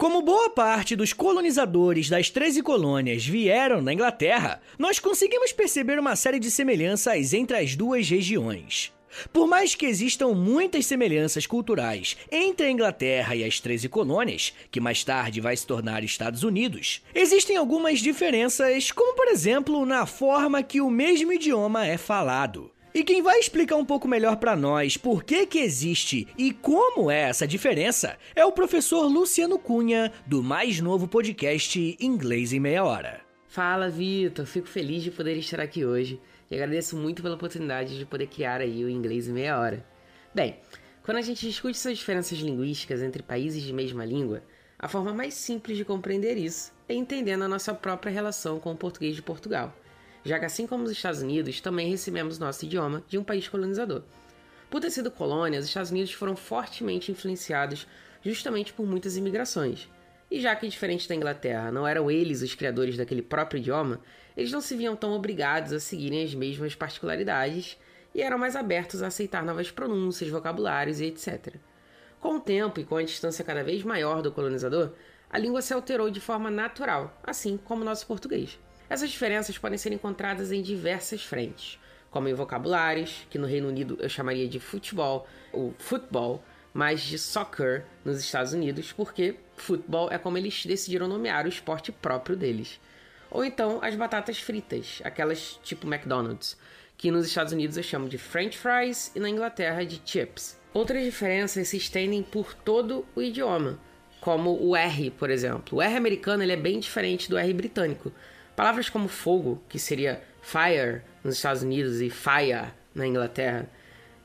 Como 0.03 0.21
boa 0.21 0.49
parte 0.49 0.97
dos 0.97 1.13
colonizadores 1.13 2.09
das 2.09 2.29
13 2.29 2.61
colônias 2.61 3.25
vieram 3.25 3.81
da 3.81 3.93
Inglaterra, 3.93 4.59
nós 4.77 4.99
conseguimos 4.99 5.53
perceber 5.53 5.97
uma 5.97 6.13
série 6.17 6.39
de 6.39 6.51
semelhanças 6.51 7.33
entre 7.33 7.55
as 7.55 7.73
duas 7.73 8.09
regiões. 8.09 8.91
Por 9.31 9.47
mais 9.47 9.75
que 9.75 9.85
existam 9.85 10.33
muitas 10.33 10.87
semelhanças 10.87 11.47
culturais 11.47 12.17
entre 12.29 12.65
a 12.65 12.69
Inglaterra 12.69 13.33
e 13.33 13.45
as 13.45 13.61
13 13.61 13.87
colônias, 13.87 14.53
que 14.69 14.81
mais 14.81 15.05
tarde 15.05 15.39
vai 15.39 15.55
se 15.55 15.65
tornar 15.65 16.03
Estados 16.03 16.43
Unidos, 16.43 17.01
existem 17.15 17.55
algumas 17.55 17.99
diferenças, 17.99 18.91
como 18.91 19.15
por 19.15 19.29
exemplo 19.29 19.85
na 19.85 20.05
forma 20.05 20.61
que 20.61 20.81
o 20.81 20.89
mesmo 20.89 21.31
idioma 21.31 21.87
é 21.87 21.97
falado. 21.97 22.72
E 22.95 23.03
quem 23.03 23.23
vai 23.23 23.39
explicar 23.39 23.75
um 23.75 23.85
pouco 23.85 24.07
melhor 24.07 24.35
para 24.35 24.55
nós 24.55 24.97
por 24.97 25.23
que 25.23 25.47
que 25.47 25.57
existe 25.57 26.27
e 26.37 26.53
como 26.53 27.09
é 27.09 27.21
essa 27.21 27.47
diferença 27.47 28.19
é 28.35 28.45
o 28.45 28.51
professor 28.51 29.07
Luciano 29.07 29.57
Cunha, 29.57 30.13
do 30.27 30.43
mais 30.43 30.79
novo 30.79 31.07
podcast 31.07 31.97
Inglês 31.99 32.53
em 32.53 32.59
Meia 32.59 32.83
Hora. 32.83 33.21
Fala, 33.47 33.89
Vitor. 33.89 34.45
Fico 34.45 34.67
feliz 34.67 35.01
de 35.01 35.09
poder 35.09 35.35
estar 35.37 35.59
aqui 35.59 35.83
hoje 35.83 36.21
e 36.51 36.53
agradeço 36.53 36.95
muito 36.95 37.23
pela 37.23 37.33
oportunidade 37.33 37.97
de 37.97 38.05
poder 38.05 38.27
criar 38.27 38.61
aí 38.61 38.85
o 38.85 38.89
Inglês 38.89 39.27
em 39.27 39.33
Meia 39.33 39.57
Hora. 39.57 39.83
Bem, 40.31 40.57
quando 41.01 41.17
a 41.17 41.21
gente 41.21 41.47
discute 41.47 41.75
essas 41.75 41.97
diferenças 41.97 42.37
linguísticas 42.37 43.01
entre 43.01 43.23
países 43.23 43.63
de 43.63 43.73
mesma 43.73 44.05
língua, 44.05 44.43
a 44.77 44.87
forma 44.87 45.11
mais 45.11 45.33
simples 45.33 45.77
de 45.77 45.83
compreender 45.83 46.37
isso 46.37 46.71
é 46.87 46.93
entendendo 46.93 47.43
a 47.43 47.47
nossa 47.47 47.73
própria 47.73 48.11
relação 48.11 48.59
com 48.59 48.71
o 48.71 48.77
português 48.77 49.15
de 49.15 49.21
Portugal 49.23 49.75
já 50.23 50.39
que 50.39 50.45
assim 50.45 50.65
como 50.65 50.83
os 50.83 50.91
Estados 50.91 51.21
Unidos, 51.21 51.59
também 51.59 51.89
recebemos 51.89 52.39
nosso 52.39 52.65
idioma 52.65 53.03
de 53.07 53.17
um 53.17 53.23
país 53.23 53.47
colonizador. 53.47 54.03
Por 54.69 54.81
ter 54.81 54.89
sido 54.89 55.11
colônia, 55.11 55.59
os 55.59 55.65
Estados 55.65 55.91
Unidos 55.91 56.13
foram 56.13 56.35
fortemente 56.35 57.11
influenciados 57.11 57.87
justamente 58.23 58.73
por 58.73 58.85
muitas 58.85 59.17
imigrações. 59.17 59.89
E 60.31 60.39
já 60.41 60.55
que, 60.55 60.67
diferente 60.67 61.07
da 61.07 61.13
Inglaterra, 61.13 61.71
não 61.71 61.85
eram 61.85 62.09
eles 62.09 62.41
os 62.41 62.55
criadores 62.55 62.97
daquele 62.97 63.21
próprio 63.21 63.59
idioma, 63.59 63.99
eles 64.35 64.51
não 64.51 64.61
se 64.61 64.75
viam 64.75 64.95
tão 64.95 65.13
obrigados 65.13 65.71
a 65.73 65.79
seguirem 65.79 66.23
as 66.23 66.33
mesmas 66.33 66.73
particularidades 66.73 67.77
e 68.15 68.21
eram 68.21 68.37
mais 68.37 68.55
abertos 68.55 69.03
a 69.03 69.07
aceitar 69.07 69.43
novas 69.43 69.69
pronúncias, 69.69 70.29
vocabulários 70.29 70.99
e 70.99 71.05
etc. 71.05 71.55
Com 72.19 72.37
o 72.37 72.39
tempo 72.39 72.79
e 72.79 72.85
com 72.85 72.95
a 72.95 73.03
distância 73.03 73.43
cada 73.43 73.63
vez 73.63 73.83
maior 73.83 74.21
do 74.21 74.31
colonizador, 74.31 74.93
a 75.29 75.37
língua 75.37 75.61
se 75.61 75.73
alterou 75.73 76.09
de 76.09 76.19
forma 76.19 76.49
natural, 76.49 77.19
assim 77.23 77.57
como 77.57 77.81
o 77.81 77.85
nosso 77.85 78.07
português. 78.07 78.57
Essas 78.89 79.09
diferenças 79.09 79.57
podem 79.57 79.77
ser 79.77 79.91
encontradas 79.91 80.51
em 80.51 80.61
diversas 80.61 81.23
frentes, 81.23 81.79
como 82.11 82.27
em 82.27 82.33
vocabulários, 82.33 83.25
que 83.29 83.37
no 83.37 83.47
Reino 83.47 83.67
Unido 83.67 83.97
eu 83.99 84.09
chamaria 84.09 84.47
de 84.47 84.59
futebol 84.59 85.27
ou 85.51 85.73
futebol, 85.79 86.43
mas 86.73 87.01
de 87.01 87.17
soccer 87.17 87.85
nos 88.03 88.19
Estados 88.19 88.53
Unidos, 88.53 88.91
porque 88.91 89.35
futebol 89.55 90.11
é 90.11 90.17
como 90.17 90.37
eles 90.37 90.65
decidiram 90.65 91.07
nomear 91.07 91.45
o 91.45 91.49
esporte 91.49 91.91
próprio 91.91 92.35
deles. 92.35 92.79
Ou 93.29 93.43
então 93.43 93.79
as 93.81 93.95
batatas 93.95 94.39
fritas, 94.39 95.01
aquelas 95.03 95.59
tipo 95.63 95.87
McDonald's, 95.87 96.57
que 96.97 97.11
nos 97.11 97.25
Estados 97.25 97.53
Unidos 97.53 97.77
eu 97.77 97.83
chamo 97.83 98.07
de 98.07 98.17
French 98.17 98.57
fries 98.57 99.11
e 99.15 99.19
na 99.19 99.29
Inglaterra 99.29 99.83
de 99.83 100.01
chips. 100.05 100.59
Outras 100.73 101.03
diferenças 101.03 101.67
se 101.67 101.77
estendem 101.77 102.23
por 102.23 102.53
todo 102.53 103.05
o 103.15 103.21
idioma, 103.21 103.79
como 104.21 104.57
o 104.63 104.75
R, 104.75 105.11
por 105.11 105.29
exemplo. 105.29 105.79
O 105.79 105.81
R 105.81 105.95
americano 105.95 106.43
ele 106.43 106.53
é 106.53 106.57
bem 106.57 106.79
diferente 106.79 107.29
do 107.29 107.37
R 107.37 107.53
britânico. 107.53 108.11
Palavras 108.55 108.89
como 108.89 109.07
fogo, 109.07 109.61
que 109.67 109.79
seria 109.79 110.21
fire 110.41 111.01
nos 111.23 111.35
Estados 111.35 111.63
Unidos 111.63 112.01
e 112.01 112.09
fire 112.09 112.71
na 112.93 113.07
Inglaterra, 113.07 113.69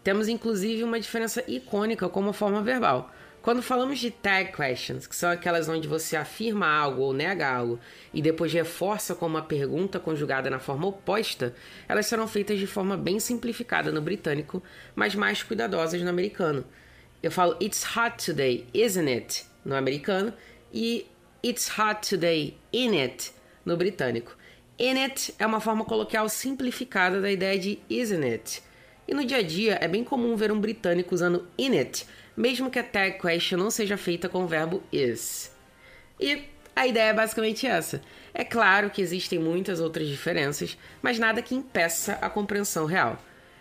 temos 0.05 0.29
inclusive 0.29 0.83
uma 0.85 1.01
diferença 1.01 1.43
icônica 1.47 2.09
como 2.09 2.33
forma 2.33 2.63
verbal. 2.63 3.13
Quando 3.41 3.63
falamos 3.63 3.99
de 3.99 4.11
tag 4.11 4.53
questions, 4.53 5.07
que 5.07 5.17
são 5.17 5.31
aquelas 5.31 5.69
onde 5.69 5.87
você 5.89 6.17
afirma 6.17 6.67
algo 6.67 7.03
ou 7.03 7.13
nega 7.13 7.49
algo 7.49 7.79
e 8.13 8.21
depois 8.21 8.53
reforça 8.53 9.15
com 9.15 9.27
uma 9.27 9.43
pergunta 9.43 9.99
conjugada 9.99 10.51
na 10.51 10.59
forma 10.59 10.87
oposta, 10.87 11.55
elas 11.89 12.07
serão 12.07 12.27
feitas 12.27 12.59
de 12.59 12.67
forma 12.67 12.97
bem 12.97 13.21
simplificada 13.21 13.93
no 13.93 14.03
britânico, 14.03 14.63
mas 14.95 15.15
mais 15.15 15.43
cuidadosas 15.43 16.03
no 16.03 16.11
americano. 16.11 16.65
Eu 17.23 17.31
falo 17.31 17.57
It's 17.63 17.85
hot 17.97 18.25
today, 18.25 18.67
isn't 18.75 19.09
it? 19.11 19.47
no 19.65 19.77
americano 19.77 20.33
e 20.73 21.07
It's 21.45 21.69
hot 21.79 22.09
today, 22.09 22.59
in 22.73 23.01
it 23.01 23.33
no 23.69 23.77
britânico. 23.77 24.37
In 24.79 24.97
it 24.99 25.35
é 25.39 25.47
uma 25.47 25.61
forma 25.61 25.85
coloquial 25.85 26.29
simplificada 26.29 27.21
da 27.21 27.31
ideia 27.31 27.59
de 27.59 27.79
isn't 27.89 28.25
it. 28.25 28.63
E 29.07 29.15
no 29.15 29.25
dia 29.25 29.39
a 29.39 29.43
dia 29.43 29.79
é 29.81 29.87
bem 29.87 30.03
comum 30.03 30.35
ver 30.37 30.51
um 30.51 30.61
britânico 30.61 31.15
usando 31.15 31.47
in 31.57 31.79
it 31.79 32.07
mesmo 32.39 32.71
que 32.71 32.79
a 32.79 32.85
tag 32.85 33.19
question 33.19 33.59
não 33.59 33.69
seja 33.69 33.97
feita 33.97 34.29
com 34.29 34.45
o 34.45 34.47
verbo 34.47 34.81
is. 34.93 35.53
E 36.21 36.45
a 36.75 36.87
ideia 36.87 37.11
é 37.11 37.13
basicamente 37.13 37.67
essa. 37.67 38.01
É 38.33 38.45
claro 38.45 38.91
que 38.91 39.03
existem 39.03 39.41
muitas 39.41 39.81
outras 39.81 40.07
diferenças, 40.07 40.79
mas 41.03 41.19
nada 41.19 41.43
que 41.43 41.57
impeça 41.57 42.13
a 42.23 42.31
compreensão 42.31 42.87
real. 42.87 43.21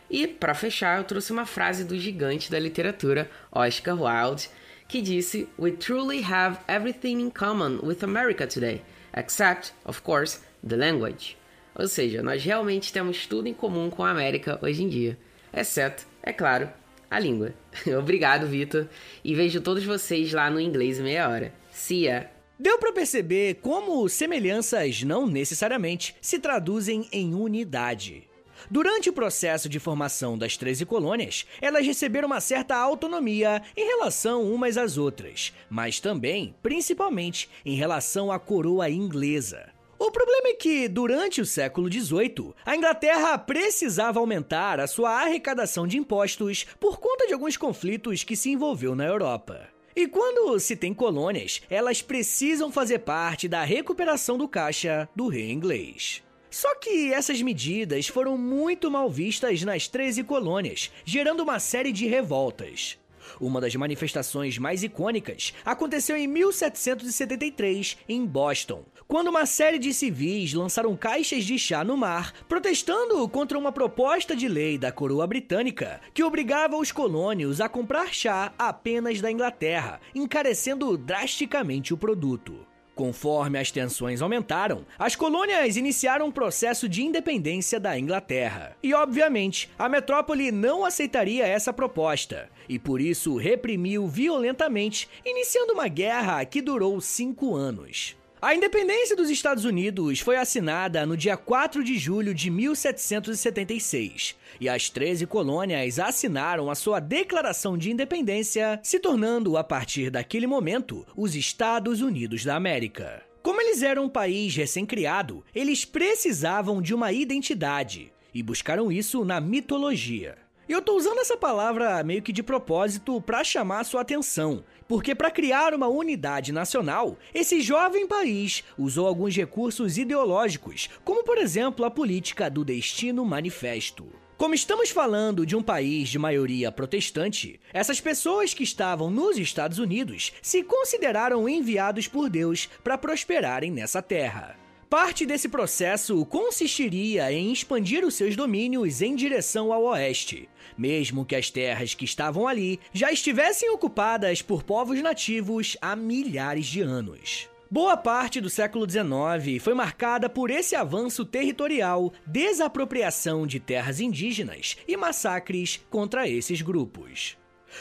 E, 0.10 0.28
para 0.28 0.54
fechar, 0.54 1.00
eu 1.00 1.04
trouxe 1.04 1.32
uma 1.32 1.46
frase 1.46 1.84
do 1.84 1.98
gigante 1.98 2.52
da 2.52 2.60
literatura, 2.60 3.30
Oscar 3.52 4.00
Wilde, 4.00 4.48
que 4.88 5.02
disse: 5.02 5.50
We 5.58 5.72
truly 5.72 6.24
have 6.24 6.60
everything 6.68 7.20
in 7.20 7.32
common 7.32 7.80
with 7.82 8.04
America 8.04 8.46
today, 8.46 8.84
except, 9.16 9.74
of 9.86 10.02
course, 10.02 10.40
the 10.68 10.76
language. 10.76 11.38
Ou 11.76 11.88
seja, 11.88 12.24
nós 12.24 12.44
realmente 12.44 12.92
temos 12.92 13.26
tudo 13.26 13.48
em 13.48 13.54
comum 13.54 13.90
com 13.90 14.04
a 14.04 14.12
América 14.12 14.60
hoje 14.62 14.84
em 14.84 14.90
dia, 14.90 15.18
exceto, 15.54 16.08
é 16.24 16.34
claro, 16.34 16.70
a 17.10 17.20
língua. 17.20 17.54
Obrigado, 17.98 18.48
Vitor. 18.48 18.88
E 19.24 19.34
vejo 19.34 19.62
todos 19.62 19.84
vocês 19.84 20.34
lá 20.34 20.50
no 20.50 20.60
Inglês 20.60 21.00
Meia 21.00 21.30
Hora. 21.30 21.54
See 21.72 22.06
ya! 22.06 22.30
Deu 22.60 22.80
para 22.80 22.92
perceber 22.92 23.60
como 23.62 24.10
semelhanças 24.10 25.04
não 25.04 25.28
necessariamente 25.28 26.16
se 26.20 26.40
traduzem 26.40 27.08
em 27.12 27.36
unidade. 27.36 28.27
Durante 28.70 29.10
o 29.10 29.14
processo 29.14 29.70
de 29.70 29.80
formação 29.80 30.38
das 30.38 30.58
13 30.58 30.86
colônias, 30.86 31.46
elas 31.62 31.86
receberam 31.86 32.28
uma 32.28 32.42
certa 32.42 32.76
autonomia 32.76 33.62
em 33.76 33.86
relação 33.86 34.44
umas 34.44 34.78
às 34.78 34.98
outras, 34.98 35.54
mas 35.70 36.00
também, 36.00 36.56
principalmente, 36.62 37.50
em 37.66 37.76
relação 37.76 38.32
à 38.32 38.40
coroa 38.40 38.90
inglesa. 38.90 39.78
O 40.00 40.12
problema 40.12 40.50
é 40.50 40.54
que, 40.54 40.88
durante 40.88 41.42
o 41.42 41.46
século 41.46 41.92
XVIII, 41.92 42.54
a 42.64 42.76
Inglaterra 42.76 43.36
precisava 43.38 44.20
aumentar 44.20 44.80
a 44.80 44.86
sua 44.86 45.10
arrecadação 45.22 45.88
de 45.88 45.98
impostos 45.98 46.66
por 46.80 47.00
conta 47.00 47.26
de 47.26 47.34
alguns 47.34 47.58
conflitos 47.58 48.24
que 48.24 48.36
se 48.36 48.52
envolveu 48.52 48.96
na 48.96 49.06
Europa. 49.06 49.68
E 49.96 50.08
quando 50.08 50.60
se 50.60 50.76
tem 50.76 50.94
colônias, 50.94 51.64
elas 51.68 52.04
precisam 52.04 52.72
fazer 52.72 53.00
parte 53.00 53.48
da 53.48 53.64
recuperação 53.64 54.38
do 54.38 54.48
caixa 54.48 55.10
do 55.16 55.28
rei 55.28 55.52
inglês. 55.52 56.22
Só 56.50 56.76
que 56.76 57.14
essas 57.14 57.42
medidas 57.42 58.08
foram 58.08 58.38
muito 58.38 58.90
mal 58.90 59.10
vistas 59.10 59.64
nas 59.64 59.88
13 59.88 60.24
colônias, 60.24 60.92
gerando 61.06 61.42
uma 61.44 61.60
série 61.60 61.92
de 61.92 62.08
revoltas. 62.08 62.98
Uma 63.40 63.62
das 63.62 63.76
manifestações 63.76 64.58
mais 64.58 64.84
icônicas 64.84 65.54
aconteceu 65.66 66.16
em 66.16 66.28
1773, 66.28 67.98
em 68.08 68.26
Boston, 68.26 68.84
quando 69.08 69.30
uma 69.30 69.46
série 69.46 69.80
de 69.80 69.94
civis 69.94 70.54
lançaram 70.54 70.96
caixas 70.96 71.44
de 71.46 71.58
chá 71.58 71.84
no 71.84 71.96
mar, 71.96 72.34
protestando 72.48 73.28
contra 73.30 73.58
uma 73.58 73.72
proposta 73.72 74.36
de 74.36 74.48
lei 74.48 74.78
da 74.78 74.92
coroa 74.92 75.26
britânica 75.28 76.02
que 76.14 76.24
obrigava 76.24 76.76
os 76.76 76.92
colônios 76.92 77.62
a 77.62 77.70
comprar 77.70 78.14
chá 78.14 78.54
apenas 78.58 79.22
da 79.22 79.32
Inglaterra, 79.32 80.02
encarecendo 80.14 80.98
drasticamente 80.98 81.94
o 81.94 81.98
produto. 81.98 82.66
Conforme 82.98 83.60
as 83.60 83.70
tensões 83.70 84.24
aumentaram, 84.24 84.84
as 84.98 85.16
colônias 85.16 85.78
iniciaram 85.78 86.26
um 86.26 86.32
processo 86.32 86.90
de 86.90 87.04
independência 87.04 87.80
da 87.80 87.98
Inglaterra. 87.98 88.76
E, 88.82 88.92
obviamente, 88.92 89.70
a 89.78 89.88
metrópole 89.88 90.52
não 90.52 90.84
aceitaria 90.84 91.46
essa 91.46 91.72
proposta, 91.72 92.50
e 92.68 92.80
por 92.80 93.00
isso 93.00 93.38
reprimiu 93.38 94.08
violentamente, 94.08 95.08
iniciando 95.24 95.74
uma 95.74 95.88
guerra 95.88 96.44
que 96.44 96.60
durou 96.60 97.00
cinco 97.00 97.56
anos. 97.56 98.18
A 98.40 98.54
independência 98.54 99.16
dos 99.16 99.32
Estados 99.32 99.66
Unidos 99.66 100.20
foi 100.20 100.38
assinada 100.38 101.08
no 101.08 101.18
dia 101.18 101.36
4 101.36 101.84
de 101.84 101.98
julho 101.98 102.36
de 102.36 102.52
1776 102.52 104.36
e 104.62 104.70
as 104.70 104.92
13 104.92 105.26
colônias 105.26 105.98
assinaram 105.98 106.70
a 106.70 106.76
sua 106.76 107.00
Declaração 107.00 107.76
de 107.76 107.90
Independência, 107.90 108.80
se 108.84 109.00
tornando, 109.00 109.58
a 109.58 109.64
partir 109.64 110.12
daquele 110.12 110.46
momento, 110.46 111.04
os 111.16 111.36
Estados 111.36 112.00
Unidos 112.00 112.46
da 112.46 112.56
América. 112.56 113.24
Como 113.42 113.60
eles 113.60 113.82
eram 113.82 114.06
um 114.06 114.10
país 114.10 114.56
recém-criado, 114.56 115.44
eles 115.56 115.84
precisavam 115.84 116.80
de 116.80 116.94
uma 116.94 117.12
identidade 117.12 118.12
e 118.32 118.44
buscaram 118.44 118.92
isso 118.92 119.26
na 119.26 119.42
mitologia. 119.42 120.47
E 120.70 120.74
eu 120.74 120.82
tô 120.82 120.98
usando 120.98 121.20
essa 121.20 121.38
palavra 121.38 122.04
meio 122.04 122.22
que 122.22 122.34
de 122.34 122.44
propósito 122.44 123.22
para 123.22 123.42
chamar 123.42 123.86
sua 123.86 124.02
atenção, 124.02 124.66
porque 124.86 125.16
para 125.16 125.32
criar 125.32 125.74
uma 125.74 125.88
unidade 125.88 126.52
nacional, 126.52 127.18
esse 127.34 127.62
jovem 127.62 128.06
país 128.06 128.66
usou 128.78 129.08
alguns 129.08 129.34
recursos 129.34 129.98
ideológicos, 129.98 130.90
como 131.06 131.24
por 131.24 131.38
exemplo 131.38 131.86
a 131.86 131.92
política 131.92 132.50
do 132.50 132.66
Destino 132.66 133.24
Manifesto. 133.24 134.08
Como 134.36 134.54
estamos 134.54 134.90
falando 134.90 135.46
de 135.46 135.56
um 135.56 135.64
país 135.64 136.10
de 136.10 136.20
maioria 136.20 136.70
protestante, 136.70 137.60
essas 137.74 138.02
pessoas 138.02 138.54
que 138.54 138.64
estavam 138.64 139.10
nos 139.10 139.38
Estados 139.38 139.80
Unidos 139.80 140.34
se 140.42 140.64
consideraram 140.64 141.48
enviados 141.48 142.10
por 142.10 142.30
Deus 142.30 142.70
para 142.84 142.98
prosperarem 142.98 143.72
nessa 143.72 144.02
terra. 144.02 144.67
Parte 144.90 145.26
desse 145.26 145.50
processo 145.50 146.26
consistiria 146.26 147.30
em 147.30 147.52
expandir 147.52 148.06
os 148.06 148.16
seus 148.16 148.38
domínios 148.38 149.02
em 149.02 149.18
direção 149.18 149.74
ao 149.74 149.84
oeste, 149.84 150.48
mesmo 150.78 151.26
que 151.26 151.36
as 151.36 151.50
terras 151.50 151.94
que 151.94 152.06
estavam 152.06 152.48
ali 152.48 152.80
já 152.94 153.12
estivessem 153.12 153.70
ocupadas 153.70 154.42
por 154.42 154.64
povos 154.64 155.02
nativos 155.02 155.76
há 155.82 155.94
milhares 155.94 156.66
de 156.68 156.80
anos. 156.82 157.50
Boa 157.70 157.98
parte 157.98 158.40
do 158.40 158.50
século 158.50 158.90
XIX 158.90 159.62
foi 159.62 159.74
marcada 159.74 160.30
por 160.30 160.50
esse 160.50 160.74
avanço 160.74 161.26
territorial, 161.26 162.14
desapropriação 162.26 163.46
de 163.46 163.60
terras 163.60 164.00
indígenas 164.00 164.78
e 164.88 164.96
massacres 164.96 165.82
contra 165.90 166.30
esses 166.30 166.62
grupos. 166.62 167.38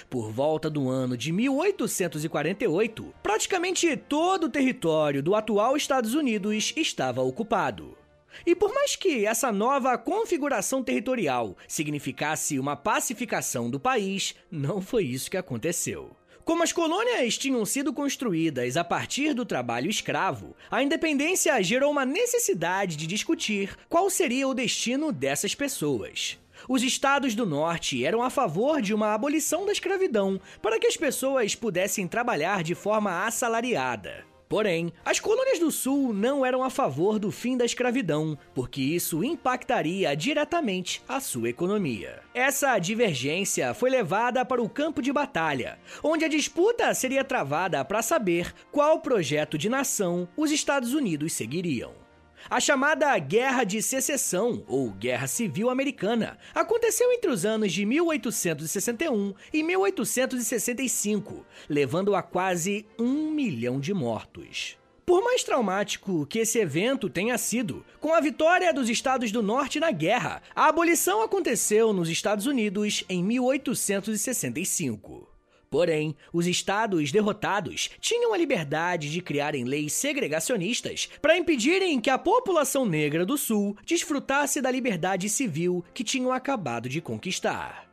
Por 0.08 0.30
volta 0.30 0.68
do 0.68 0.88
ano 0.88 1.16
de 1.16 1.32
1848, 1.32 3.14
praticamente 3.22 3.96
todo 3.96 4.44
o 4.44 4.50
território 4.50 5.22
do 5.22 5.34
atual 5.34 5.76
Estados 5.76 6.14
Unidos 6.14 6.72
estava 6.76 7.22
ocupado. 7.22 7.96
E 8.44 8.54
por 8.54 8.74
mais 8.74 8.96
que 8.96 9.24
essa 9.24 9.50
nova 9.50 9.96
configuração 9.96 10.82
territorial 10.82 11.56
significasse 11.66 12.58
uma 12.58 12.76
pacificação 12.76 13.70
do 13.70 13.80
país, 13.80 14.34
não 14.50 14.80
foi 14.80 15.04
isso 15.04 15.30
que 15.30 15.36
aconteceu. 15.36 16.14
Como 16.44 16.62
as 16.62 16.72
colônias 16.72 17.36
tinham 17.36 17.64
sido 17.64 17.92
construídas 17.92 18.76
a 18.76 18.84
partir 18.84 19.34
do 19.34 19.44
trabalho 19.44 19.90
escravo, 19.90 20.54
a 20.70 20.80
independência 20.80 21.60
gerou 21.60 21.90
uma 21.90 22.06
necessidade 22.06 22.96
de 22.96 23.04
discutir 23.04 23.76
qual 23.88 24.08
seria 24.08 24.46
o 24.46 24.54
destino 24.54 25.10
dessas 25.10 25.56
pessoas. 25.56 26.38
Os 26.68 26.82
estados 26.82 27.34
do 27.34 27.46
norte 27.46 28.04
eram 28.04 28.22
a 28.22 28.30
favor 28.30 28.82
de 28.82 28.92
uma 28.92 29.14
abolição 29.14 29.64
da 29.64 29.72
escravidão 29.72 30.40
para 30.60 30.78
que 30.78 30.86
as 30.86 30.96
pessoas 30.96 31.54
pudessem 31.54 32.08
trabalhar 32.08 32.62
de 32.64 32.74
forma 32.74 33.24
assalariada. 33.24 34.24
Porém, 34.48 34.92
as 35.04 35.18
colônias 35.18 35.58
do 35.58 35.72
Sul 35.72 36.12
não 36.12 36.46
eram 36.46 36.62
a 36.62 36.70
favor 36.70 37.18
do 37.18 37.32
fim 37.32 37.56
da 37.56 37.64
escravidão, 37.64 38.38
porque 38.54 38.80
isso 38.80 39.24
impactaria 39.24 40.14
diretamente 40.16 41.02
a 41.08 41.18
sua 41.18 41.48
economia. 41.48 42.20
Essa 42.32 42.78
divergência 42.78 43.74
foi 43.74 43.90
levada 43.90 44.44
para 44.44 44.62
o 44.62 44.68
campo 44.68 45.02
de 45.02 45.12
batalha, 45.12 45.78
onde 46.02 46.24
a 46.24 46.28
disputa 46.28 46.94
seria 46.94 47.24
travada 47.24 47.84
para 47.84 48.02
saber 48.02 48.54
qual 48.70 49.00
projeto 49.00 49.58
de 49.58 49.68
nação 49.68 50.28
os 50.36 50.52
Estados 50.52 50.94
Unidos 50.94 51.32
seguiriam. 51.32 52.05
A 52.48 52.60
chamada 52.60 53.18
Guerra 53.18 53.64
de 53.64 53.82
Secessão, 53.82 54.62
ou 54.68 54.92
Guerra 54.92 55.26
Civil 55.26 55.68
Americana, 55.68 56.38
aconteceu 56.54 57.12
entre 57.12 57.28
os 57.28 57.44
anos 57.44 57.72
de 57.72 57.84
1861 57.84 59.34
e 59.52 59.64
1865, 59.64 61.44
levando 61.68 62.14
a 62.14 62.22
quase 62.22 62.86
um 62.96 63.32
milhão 63.32 63.80
de 63.80 63.92
mortos. 63.92 64.78
Por 65.04 65.24
mais 65.24 65.42
traumático 65.42 66.24
que 66.26 66.38
esse 66.38 66.60
evento 66.60 67.10
tenha 67.10 67.36
sido, 67.36 67.84
com 68.00 68.14
a 68.14 68.20
vitória 68.20 68.72
dos 68.72 68.88
Estados 68.88 69.32
do 69.32 69.42
Norte 69.42 69.80
na 69.80 69.90
guerra, 69.90 70.40
a 70.54 70.68
abolição 70.68 71.22
aconteceu 71.22 71.92
nos 71.92 72.08
Estados 72.08 72.46
Unidos 72.46 73.02
em 73.08 73.24
1865. 73.24 75.35
Porém, 75.70 76.14
os 76.32 76.46
estados 76.46 77.10
derrotados 77.10 77.90
tinham 78.00 78.32
a 78.32 78.38
liberdade 78.38 79.10
de 79.10 79.20
criarem 79.20 79.64
leis 79.64 79.92
segregacionistas 79.92 81.08
para 81.20 81.36
impedirem 81.36 82.00
que 82.00 82.10
a 82.10 82.18
população 82.18 82.86
negra 82.86 83.26
do 83.26 83.36
Sul 83.36 83.76
desfrutasse 83.84 84.60
da 84.60 84.70
liberdade 84.70 85.28
civil 85.28 85.84
que 85.92 86.04
tinham 86.04 86.32
acabado 86.32 86.88
de 86.88 87.00
conquistar. 87.00 87.86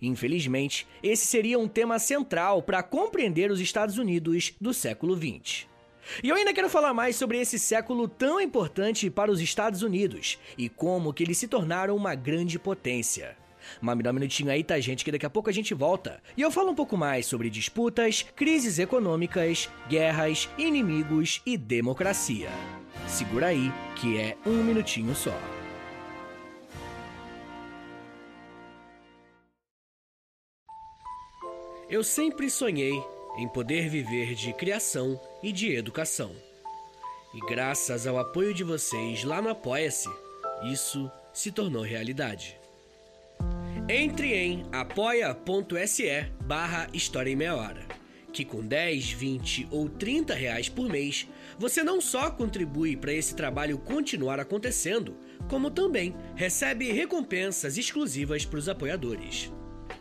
Infelizmente, 0.00 0.86
esse 1.02 1.26
seria 1.26 1.58
um 1.58 1.68
tema 1.68 1.98
central 1.98 2.62
para 2.62 2.82
compreender 2.82 3.50
os 3.50 3.60
Estados 3.60 3.98
Unidos 3.98 4.54
do 4.60 4.72
século 4.72 5.16
XX. 5.16 5.66
E 6.22 6.28
eu 6.28 6.36
ainda 6.36 6.52
quero 6.52 6.68
falar 6.68 6.94
mais 6.94 7.16
sobre 7.16 7.40
esse 7.40 7.58
século 7.58 8.06
tão 8.06 8.40
importante 8.40 9.10
para 9.10 9.30
os 9.30 9.40
Estados 9.40 9.82
Unidos 9.82 10.38
e 10.56 10.68
como 10.68 11.12
que 11.12 11.24
eles 11.24 11.38
se 11.38 11.48
tornaram 11.48 11.96
uma 11.96 12.14
grande 12.14 12.58
potência. 12.58 13.36
Mas 13.80 13.96
me 13.96 14.02
dá 14.02 14.10
um 14.10 14.14
minutinho 14.14 14.50
aí, 14.50 14.62
tá, 14.62 14.78
gente, 14.80 15.04
que 15.04 15.12
daqui 15.12 15.26
a 15.26 15.30
pouco 15.30 15.50
a 15.50 15.52
gente 15.52 15.74
volta. 15.74 16.22
E 16.36 16.42
eu 16.42 16.50
falo 16.50 16.70
um 16.70 16.74
pouco 16.74 16.96
mais 16.96 17.26
sobre 17.26 17.50
disputas, 17.50 18.24
crises 18.34 18.78
econômicas, 18.78 19.68
guerras, 19.88 20.48
inimigos 20.58 21.42
e 21.44 21.56
democracia. 21.56 22.50
Segura 23.06 23.48
aí, 23.48 23.72
que 23.96 24.18
é 24.18 24.36
um 24.44 24.62
minutinho 24.62 25.14
só. 25.14 25.36
Eu 31.88 32.02
sempre 32.02 32.50
sonhei 32.50 33.00
em 33.38 33.46
poder 33.46 33.88
viver 33.88 34.34
de 34.34 34.52
criação 34.52 35.20
e 35.40 35.52
de 35.52 35.72
educação. 35.72 36.34
E 37.32 37.40
graças 37.40 38.06
ao 38.06 38.18
apoio 38.18 38.52
de 38.52 38.64
vocês 38.64 39.22
lá 39.22 39.40
no 39.40 39.50
Apoia-se, 39.50 40.08
isso 40.72 41.10
se 41.32 41.52
tornou 41.52 41.82
realidade. 41.82 42.58
Entre 43.88 44.34
em 44.34 44.64
apoia.se 44.72 46.26
barra 46.44 46.88
História 46.92 47.30
em 47.30 47.36
Meia 47.36 47.54
Hora, 47.54 47.86
que 48.32 48.44
com 48.44 48.60
10, 48.60 49.12
20 49.12 49.68
ou 49.70 49.88
30 49.88 50.34
reais 50.34 50.68
por 50.68 50.88
mês, 50.88 51.28
você 51.56 51.84
não 51.84 52.00
só 52.00 52.28
contribui 52.28 52.96
para 52.96 53.12
esse 53.12 53.36
trabalho 53.36 53.78
continuar 53.78 54.40
acontecendo, 54.40 55.16
como 55.48 55.70
também 55.70 56.16
recebe 56.34 56.90
recompensas 56.90 57.78
exclusivas 57.78 58.44
para 58.44 58.58
os 58.58 58.68
apoiadores. 58.68 59.52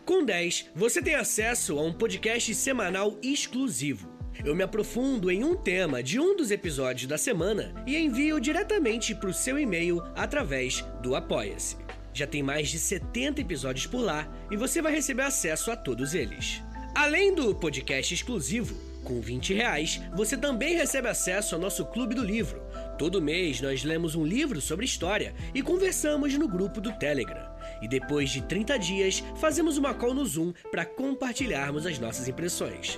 Com 0.04 0.26
10, 0.26 0.72
você 0.74 1.00
tem 1.00 1.14
acesso 1.14 1.78
a 1.78 1.84
um 1.84 1.94
podcast 1.94 2.56
semanal 2.56 3.20
exclusivo. 3.22 4.10
Eu 4.44 4.56
me 4.56 4.64
aprofundo 4.64 5.30
em 5.30 5.44
um 5.44 5.56
tema 5.56 6.02
de 6.02 6.20
um 6.20 6.36
dos 6.36 6.50
episódios 6.50 7.08
da 7.08 7.20
semana 7.20 7.72
e 7.86 7.96
envio 7.96 8.40
diretamente 8.40 9.14
para 9.14 9.30
o 9.30 9.34
seu 9.34 9.60
e-mail 9.60 10.02
através 10.16 10.82
do 11.04 11.16
Apoia-se. 11.16 11.85
Já 12.16 12.26
tem 12.26 12.42
mais 12.42 12.70
de 12.70 12.80
70 12.80 13.42
episódios 13.42 13.86
por 13.86 14.00
lá 14.00 14.26
e 14.50 14.56
você 14.56 14.82
vai 14.82 14.94
receber 14.94 15.24
acesso 15.24 15.70
a 15.70 15.76
todos 15.76 16.14
eles. 16.14 16.64
Além 16.96 17.36
do 17.36 17.54
podcast 17.54 18.14
exclusivo, 18.14 18.74
com 19.04 19.20
20 19.20 19.54
reais, 19.54 20.02
você 20.16 20.38
também 20.38 20.78
recebe 20.78 21.10
acesso 21.10 21.56
ao 21.56 21.62
nosso 21.62 21.86
Clube 21.88 22.16
do 22.16 22.24
Livro. 22.24 22.64
Todo 22.98 23.22
mês 23.22 23.60
nós 23.60 23.84
lemos 23.84 24.16
um 24.16 24.26
livro 24.26 24.62
sobre 24.62 24.86
história 24.86 25.36
e 25.54 25.62
conversamos 25.62 26.34
no 26.36 26.48
grupo 26.48 26.80
do 26.80 26.94
Telegram. 26.94 27.54
E 27.82 27.88
depois 27.88 28.30
de 28.30 28.42
30 28.44 28.80
dias, 28.80 29.22
fazemos 29.36 29.78
uma 29.78 29.94
call 29.94 30.14
no 30.14 30.26
Zoom 30.26 30.54
para 30.72 30.86
compartilharmos 30.86 31.86
as 31.86 32.00
nossas 32.00 32.30
impressões. 32.30 32.98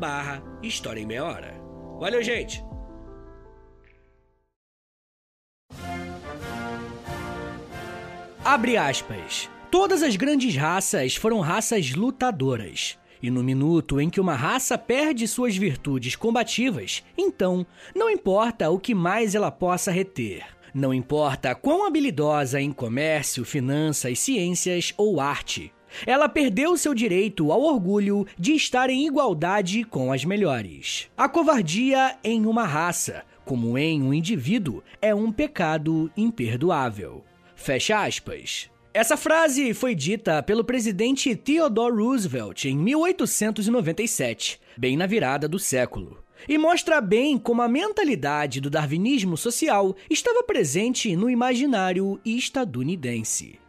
barra 0.00 0.42
História 0.62 0.98
em 0.98 1.06
Meia 1.06 1.24
Hora. 1.24 1.54
Valeu, 2.00 2.22
gente! 2.22 2.64
Abre 8.42 8.78
aspas. 8.78 9.50
Todas 9.70 10.02
as 10.02 10.16
grandes 10.16 10.56
raças 10.56 11.14
foram 11.14 11.40
raças 11.40 11.94
lutadoras. 11.94 12.98
E 13.22 13.30
no 13.30 13.44
minuto 13.44 14.00
em 14.00 14.08
que 14.08 14.20
uma 14.20 14.34
raça 14.34 14.78
perde 14.78 15.28
suas 15.28 15.54
virtudes 15.54 16.16
combativas, 16.16 17.04
então 17.18 17.66
não 17.94 18.08
importa 18.08 18.70
o 18.70 18.80
que 18.80 18.94
mais 18.94 19.34
ela 19.34 19.50
possa 19.50 19.92
reter. 19.92 20.42
Não 20.72 20.94
importa 20.94 21.54
quão 21.54 21.86
habilidosa 21.86 22.58
em 22.58 22.72
comércio, 22.72 23.44
finanças, 23.44 24.18
ciências 24.18 24.94
ou 24.96 25.20
arte. 25.20 25.70
Ela 26.06 26.28
perdeu 26.28 26.76
seu 26.76 26.94
direito 26.94 27.52
ao 27.52 27.62
orgulho 27.62 28.26
de 28.38 28.52
estar 28.52 28.90
em 28.90 29.06
igualdade 29.06 29.84
com 29.84 30.12
as 30.12 30.24
melhores. 30.24 31.08
A 31.16 31.28
covardia 31.28 32.16
em 32.22 32.46
uma 32.46 32.64
raça, 32.64 33.24
como 33.44 33.76
em 33.76 34.02
um 34.02 34.14
indivíduo, 34.14 34.82
é 35.00 35.14
um 35.14 35.32
pecado 35.32 36.10
imperdoável. 36.16 37.24
Fecha 37.54 38.04
aspas. 38.04 38.70
Essa 38.92 39.16
frase 39.16 39.72
foi 39.72 39.94
dita 39.94 40.42
pelo 40.42 40.64
presidente 40.64 41.36
Theodore 41.36 41.94
Roosevelt 41.94 42.64
em 42.64 42.76
1897, 42.76 44.60
bem 44.76 44.96
na 44.96 45.06
virada 45.06 45.46
do 45.46 45.60
século. 45.60 46.18
E 46.48 46.58
mostra 46.58 47.00
bem 47.00 47.38
como 47.38 47.62
a 47.62 47.68
mentalidade 47.68 48.60
do 48.60 48.68
darwinismo 48.68 49.36
social 49.36 49.94
estava 50.08 50.42
presente 50.42 51.14
no 51.14 51.30
imaginário 51.30 52.20
estadunidense. 52.24 53.60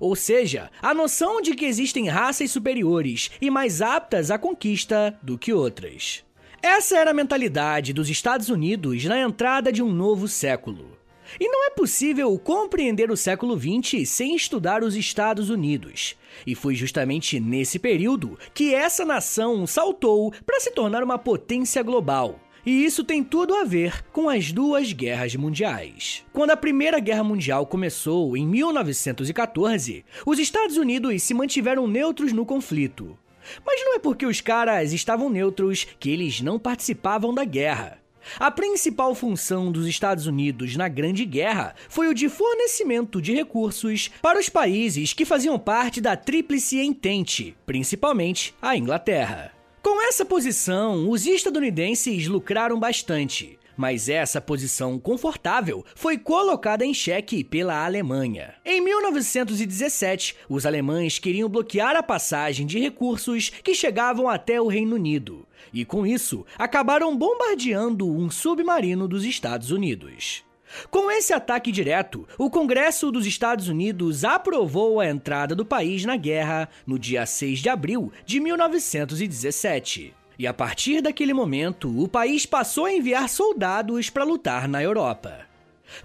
Ou 0.00 0.14
seja, 0.16 0.70
a 0.80 0.94
noção 0.94 1.40
de 1.40 1.54
que 1.54 1.64
existem 1.64 2.08
raças 2.08 2.50
superiores 2.50 3.30
e 3.40 3.50
mais 3.50 3.82
aptas 3.82 4.30
à 4.30 4.38
conquista 4.38 5.18
do 5.22 5.38
que 5.38 5.52
outras. 5.52 6.24
Essa 6.62 6.98
era 6.98 7.10
a 7.10 7.14
mentalidade 7.14 7.92
dos 7.92 8.08
Estados 8.08 8.48
Unidos 8.48 9.04
na 9.04 9.20
entrada 9.20 9.70
de 9.70 9.82
um 9.82 9.92
novo 9.92 10.26
século. 10.26 10.96
E 11.40 11.48
não 11.48 11.66
é 11.66 11.70
possível 11.70 12.38
compreender 12.38 13.10
o 13.10 13.16
século 13.16 13.58
XX 13.58 14.08
sem 14.08 14.36
estudar 14.36 14.82
os 14.82 14.94
Estados 14.94 15.50
Unidos. 15.50 16.16
E 16.46 16.54
foi 16.54 16.74
justamente 16.74 17.40
nesse 17.40 17.78
período 17.78 18.38
que 18.54 18.74
essa 18.74 19.04
nação 19.04 19.66
saltou 19.66 20.32
para 20.44 20.60
se 20.60 20.70
tornar 20.70 21.02
uma 21.02 21.18
potência 21.18 21.82
global, 21.82 22.38
e 22.66 22.84
isso 22.84 23.04
tem 23.04 23.22
tudo 23.22 23.54
a 23.54 23.62
ver 23.62 24.04
com 24.12 24.28
as 24.28 24.50
duas 24.50 24.92
guerras 24.92 25.36
mundiais. 25.36 26.24
Quando 26.32 26.50
a 26.50 26.56
Primeira 26.56 26.98
Guerra 26.98 27.22
Mundial 27.22 27.64
começou 27.64 28.36
em 28.36 28.44
1914, 28.44 30.04
os 30.26 30.38
Estados 30.40 30.76
Unidos 30.76 31.22
se 31.22 31.32
mantiveram 31.32 31.86
neutros 31.86 32.32
no 32.32 32.44
conflito. 32.44 33.16
Mas 33.64 33.80
não 33.84 33.94
é 33.94 34.00
porque 34.00 34.26
os 34.26 34.40
caras 34.40 34.92
estavam 34.92 35.30
neutros 35.30 35.86
que 36.00 36.10
eles 36.10 36.40
não 36.40 36.58
participavam 36.58 37.32
da 37.32 37.44
guerra. 37.44 38.00
A 38.40 38.50
principal 38.50 39.14
função 39.14 39.70
dos 39.70 39.86
Estados 39.86 40.26
Unidos 40.26 40.74
na 40.74 40.88
Grande 40.88 41.24
Guerra 41.24 41.76
foi 41.88 42.08
o 42.08 42.14
de 42.14 42.28
fornecimento 42.28 43.22
de 43.22 43.32
recursos 43.32 44.10
para 44.20 44.40
os 44.40 44.48
países 44.48 45.12
que 45.12 45.24
faziam 45.24 45.56
parte 45.56 46.00
da 46.00 46.16
Tríplice 46.16 46.80
Entente, 46.80 47.56
principalmente 47.64 48.52
a 48.60 48.76
Inglaterra. 48.76 49.55
Com 49.86 50.02
essa 50.02 50.24
posição, 50.24 51.08
os 51.08 51.26
estadunidenses 51.26 52.26
lucraram 52.26 52.76
bastante, 52.76 53.56
Mas 53.76 54.08
essa 54.08 54.40
posição 54.40 54.98
confortável 54.98 55.84
foi 55.94 56.18
colocada 56.18 56.84
em 56.84 56.92
xeque 56.92 57.44
pela 57.44 57.84
Alemanha. 57.84 58.54
Em 58.64 58.80
1917, 58.80 60.34
os 60.48 60.66
alemães 60.66 61.20
queriam 61.20 61.48
bloquear 61.48 61.94
a 61.94 62.02
passagem 62.02 62.66
de 62.66 62.80
recursos 62.80 63.50
que 63.62 63.76
chegavam 63.76 64.28
até 64.28 64.60
o 64.60 64.66
Reino 64.66 64.96
Unido, 64.96 65.46
e 65.72 65.84
com 65.84 66.04
isso 66.04 66.44
acabaram 66.58 67.16
bombardeando 67.16 68.10
um 68.10 68.28
submarino 68.28 69.06
dos 69.06 69.24
Estados 69.24 69.70
Unidos. 69.70 70.45
Com 70.90 71.10
esse 71.10 71.32
ataque 71.32 71.70
direto, 71.70 72.26
o 72.38 72.50
Congresso 72.50 73.10
dos 73.10 73.26
Estados 73.26 73.68
Unidos 73.68 74.24
aprovou 74.24 75.00
a 75.00 75.08
entrada 75.08 75.54
do 75.54 75.64
país 75.64 76.04
na 76.04 76.16
guerra 76.16 76.68
no 76.86 76.98
dia 76.98 77.24
6 77.24 77.60
de 77.60 77.68
abril 77.68 78.12
de 78.24 78.40
1917. 78.40 80.14
E 80.38 80.46
a 80.46 80.52
partir 80.52 81.00
daquele 81.00 81.32
momento, 81.32 82.02
o 82.02 82.06
país 82.06 82.44
passou 82.44 82.84
a 82.84 82.92
enviar 82.92 83.28
soldados 83.28 84.10
para 84.10 84.24
lutar 84.24 84.68
na 84.68 84.82
Europa. 84.82 85.46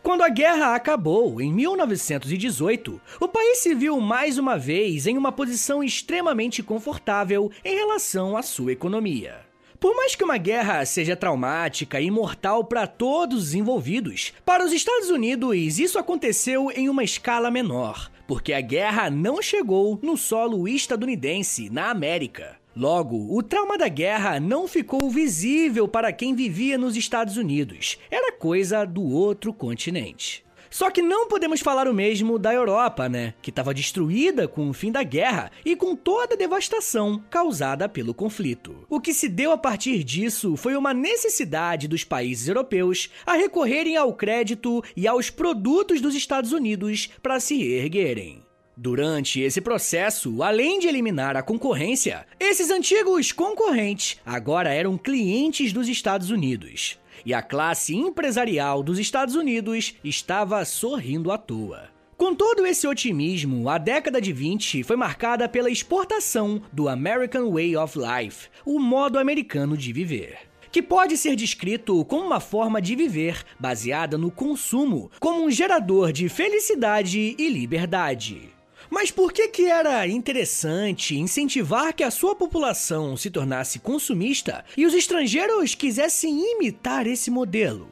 Quando 0.02 0.22
a 0.22 0.30
guerra 0.30 0.76
acabou, 0.76 1.42
em 1.42 1.52
1918, 1.52 3.02
o 3.20 3.28
país 3.28 3.58
se 3.58 3.74
viu 3.74 4.00
mais 4.00 4.38
uma 4.38 4.58
vez 4.58 5.08
em 5.08 5.18
uma 5.18 5.32
posição 5.32 5.84
extremamente 5.84 6.62
confortável 6.64 7.52
em 7.66 7.76
relação 7.76 8.38
à 8.38 8.42
sua 8.42 8.72
economia. 8.72 9.51
Por 9.82 9.96
mais 9.96 10.16
que 10.16 10.24
uma 10.24 10.38
guerra 10.38 10.86
seja 10.86 11.16
traumática 11.16 12.00
e 12.00 12.12
mortal 12.12 12.64
para 12.64 12.86
todos 12.86 13.48
os 13.48 13.56
envolvidos, 13.56 14.32
para 14.46 14.64
os 14.64 14.72
Estados 14.72 15.10
Unidos 15.10 15.80
isso 15.80 15.98
aconteceu 15.98 16.70
em 16.70 16.88
uma 16.88 17.04
escala 17.04 17.50
menor, 17.50 18.12
porque 18.28 18.54
a 18.54 18.62
guerra 18.62 19.10
não 19.10 19.42
chegou 19.42 19.98
no 20.04 20.16
solo 20.16 20.68
estadunidense, 20.68 21.68
na 21.72 21.90
América. 21.90 22.58
Logo, 22.76 23.36
o 23.36 23.42
trauma 23.42 23.76
da 23.76 23.88
guerra 23.88 24.40
não 24.40 24.68
ficou 24.68 25.10
visível 25.10 25.88
para 25.88 26.14
quem 26.14 26.36
vivia 26.36 26.78
nos 26.78 26.96
Estados 26.96 27.36
Unidos. 27.36 27.98
Era 28.12 28.32
coisa 28.32 28.86
do 28.86 29.02
outro 29.02 29.52
continente. 29.52 30.46
Só 30.72 30.90
que 30.90 31.02
não 31.02 31.28
podemos 31.28 31.60
falar 31.60 31.86
o 31.86 31.94
mesmo 31.94 32.40
da 32.40 32.54
Europa, 32.54 33.10
né? 33.10 33.34
Que 33.42 33.50
estava 33.50 33.74
destruída 33.74 34.48
com 34.48 34.70
o 34.70 34.74
fim 34.74 34.90
da 34.90 35.04
guerra 35.04 35.52
e 35.66 35.76
com 35.76 35.98
toda 35.98 36.34
a 36.34 36.38
devastação 36.38 37.22
causada 37.30 37.90
pelo 37.90 38.14
conflito. 38.14 38.88
O 38.90 39.02
que 39.02 39.14
se 39.14 39.28
deu 39.28 39.52
a 39.52 39.58
partir 39.58 40.02
disso 40.02 40.56
foi 40.56 40.78
uma 40.78 40.94
necessidade 40.94 41.90
dos 41.90 42.06
países 42.06 42.48
europeus 42.48 43.10
a 43.26 43.34
recorrerem 43.34 43.98
ao 43.98 44.14
crédito 44.14 44.82
e 44.96 45.06
aos 45.06 45.30
produtos 45.30 46.00
dos 46.00 46.16
Estados 46.16 46.54
Unidos 46.54 47.10
para 47.22 47.42
se 47.42 47.58
reerguerem. 47.58 48.42
Durante 48.78 49.42
esse 49.42 49.60
processo, 49.60 50.42
além 50.42 50.80
de 50.80 50.88
eliminar 50.88 51.36
a 51.36 51.44
concorrência, 51.44 52.26
esses 52.40 52.72
antigos 52.72 53.34
concorrentes 53.34 54.18
agora 54.26 54.74
eram 54.74 54.98
clientes 54.98 55.74
dos 55.74 55.90
Estados 55.90 56.32
Unidos. 56.32 56.98
E 57.26 57.34
a 57.34 57.42
classe 57.42 57.96
empresarial 57.96 58.82
dos 58.82 59.00
Estados 59.00 59.36
Unidos 59.36 59.96
estava 60.04 60.64
sorrindo 60.66 61.32
à 61.32 61.38
toa. 61.38 61.90
Com 62.18 62.36
todo 62.36 62.66
esse 62.66 62.88
otimismo, 62.88 63.68
a 63.68 63.78
década 63.78 64.22
de 64.22 64.32
20 64.32 64.84
foi 64.84 64.96
marcada 64.96 65.50
pela 65.50 65.72
exportação 65.72 66.62
do 66.72 66.88
American 66.88 67.52
Way 67.52 67.76
of 67.78 67.98
Life, 67.98 68.50
o 68.64 68.80
modo 68.80 69.18
americano 69.18 69.76
de 69.76 69.92
viver 69.92 70.52
que 70.72 70.82
pode 70.82 71.18
ser 71.18 71.36
descrito 71.36 72.06
como 72.06 72.26
uma 72.26 72.40
forma 72.40 72.82
de 72.82 72.96
viver 72.96 73.44
baseada 73.60 74.18
no 74.18 74.32
consumo, 74.32 75.12
como 75.20 75.44
um 75.44 75.52
gerador 75.52 76.14
de 76.14 76.30
felicidade 76.30 77.36
e 77.38 77.50
liberdade. 77.50 78.51
Mas 78.92 79.10
por 79.10 79.32
que 79.32 79.48
que 79.48 79.68
era 79.68 80.06
interessante 80.06 81.18
incentivar 81.18 81.94
que 81.94 82.04
a 82.04 82.12
sua 82.12 82.36
população 82.36 83.16
se 83.16 83.32
tornasse 83.32 83.80
consumista 83.80 84.66
e 84.76 84.86
os 84.86 84.94
estrangeiros 84.94 85.74
quisessem 85.74 86.38
imitar 86.52 87.08
esse 87.08 87.32
modelo? 87.32 87.88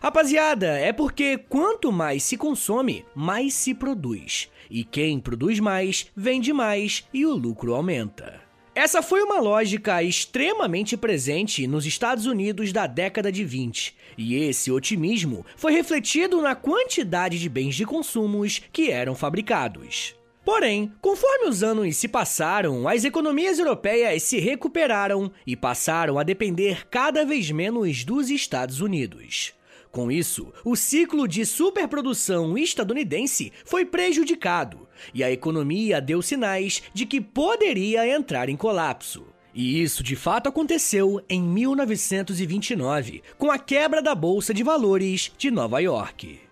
Rapaziada, 0.00 0.78
é 0.78 0.92
porque 0.92 1.36
quanto 1.36 1.90
mais 1.90 2.22
se 2.22 2.36
consome, 2.36 3.04
mais 3.12 3.54
se 3.54 3.74
produz. 3.74 4.48
E 4.70 4.84
quem 4.84 5.18
produz 5.18 5.58
mais, 5.58 6.06
vende 6.16 6.52
mais 6.52 7.04
e 7.12 7.26
o 7.26 7.34
lucro 7.34 7.74
aumenta. 7.74 8.40
Essa 8.72 9.02
foi 9.02 9.22
uma 9.22 9.40
lógica 9.40 10.00
extremamente 10.00 10.96
presente 10.96 11.66
nos 11.66 11.86
Estados 11.86 12.24
Unidos 12.24 12.72
da 12.72 12.86
década 12.86 13.32
de 13.32 13.44
20, 13.44 13.96
e 14.16 14.36
esse 14.36 14.70
otimismo 14.70 15.44
foi 15.56 15.72
refletido 15.72 16.40
na 16.40 16.54
quantidade 16.54 17.36
de 17.40 17.48
bens 17.48 17.74
de 17.74 17.84
consumos 17.84 18.62
que 18.72 18.92
eram 18.92 19.14
fabricados. 19.14 20.14
Porém, 20.46 20.92
conforme 21.00 21.48
os 21.48 21.64
anos 21.64 21.96
se 21.96 22.06
passaram, 22.06 22.86
as 22.86 23.04
economias 23.04 23.58
europeias 23.58 24.22
se 24.22 24.38
recuperaram 24.38 25.28
e 25.44 25.56
passaram 25.56 26.20
a 26.20 26.22
depender 26.22 26.86
cada 26.88 27.24
vez 27.24 27.50
menos 27.50 28.04
dos 28.04 28.30
Estados 28.30 28.80
Unidos. 28.80 29.52
Com 29.90 30.08
isso, 30.08 30.52
o 30.64 30.76
ciclo 30.76 31.26
de 31.26 31.44
superprodução 31.44 32.56
estadunidense 32.56 33.52
foi 33.64 33.84
prejudicado 33.84 34.86
e 35.12 35.24
a 35.24 35.32
economia 35.32 36.00
deu 36.00 36.22
sinais 36.22 36.80
de 36.94 37.04
que 37.06 37.20
poderia 37.20 38.08
entrar 38.08 38.48
em 38.48 38.56
colapso. 38.56 39.26
E 39.52 39.82
isso 39.82 40.00
de 40.00 40.14
fato 40.14 40.48
aconteceu 40.48 41.20
em 41.28 41.42
1929, 41.42 43.20
com 43.36 43.50
a 43.50 43.58
quebra 43.58 44.00
da 44.00 44.14
Bolsa 44.14 44.54
de 44.54 44.62
Valores 44.62 45.32
de 45.36 45.50
Nova 45.50 45.80
York. 45.80 46.45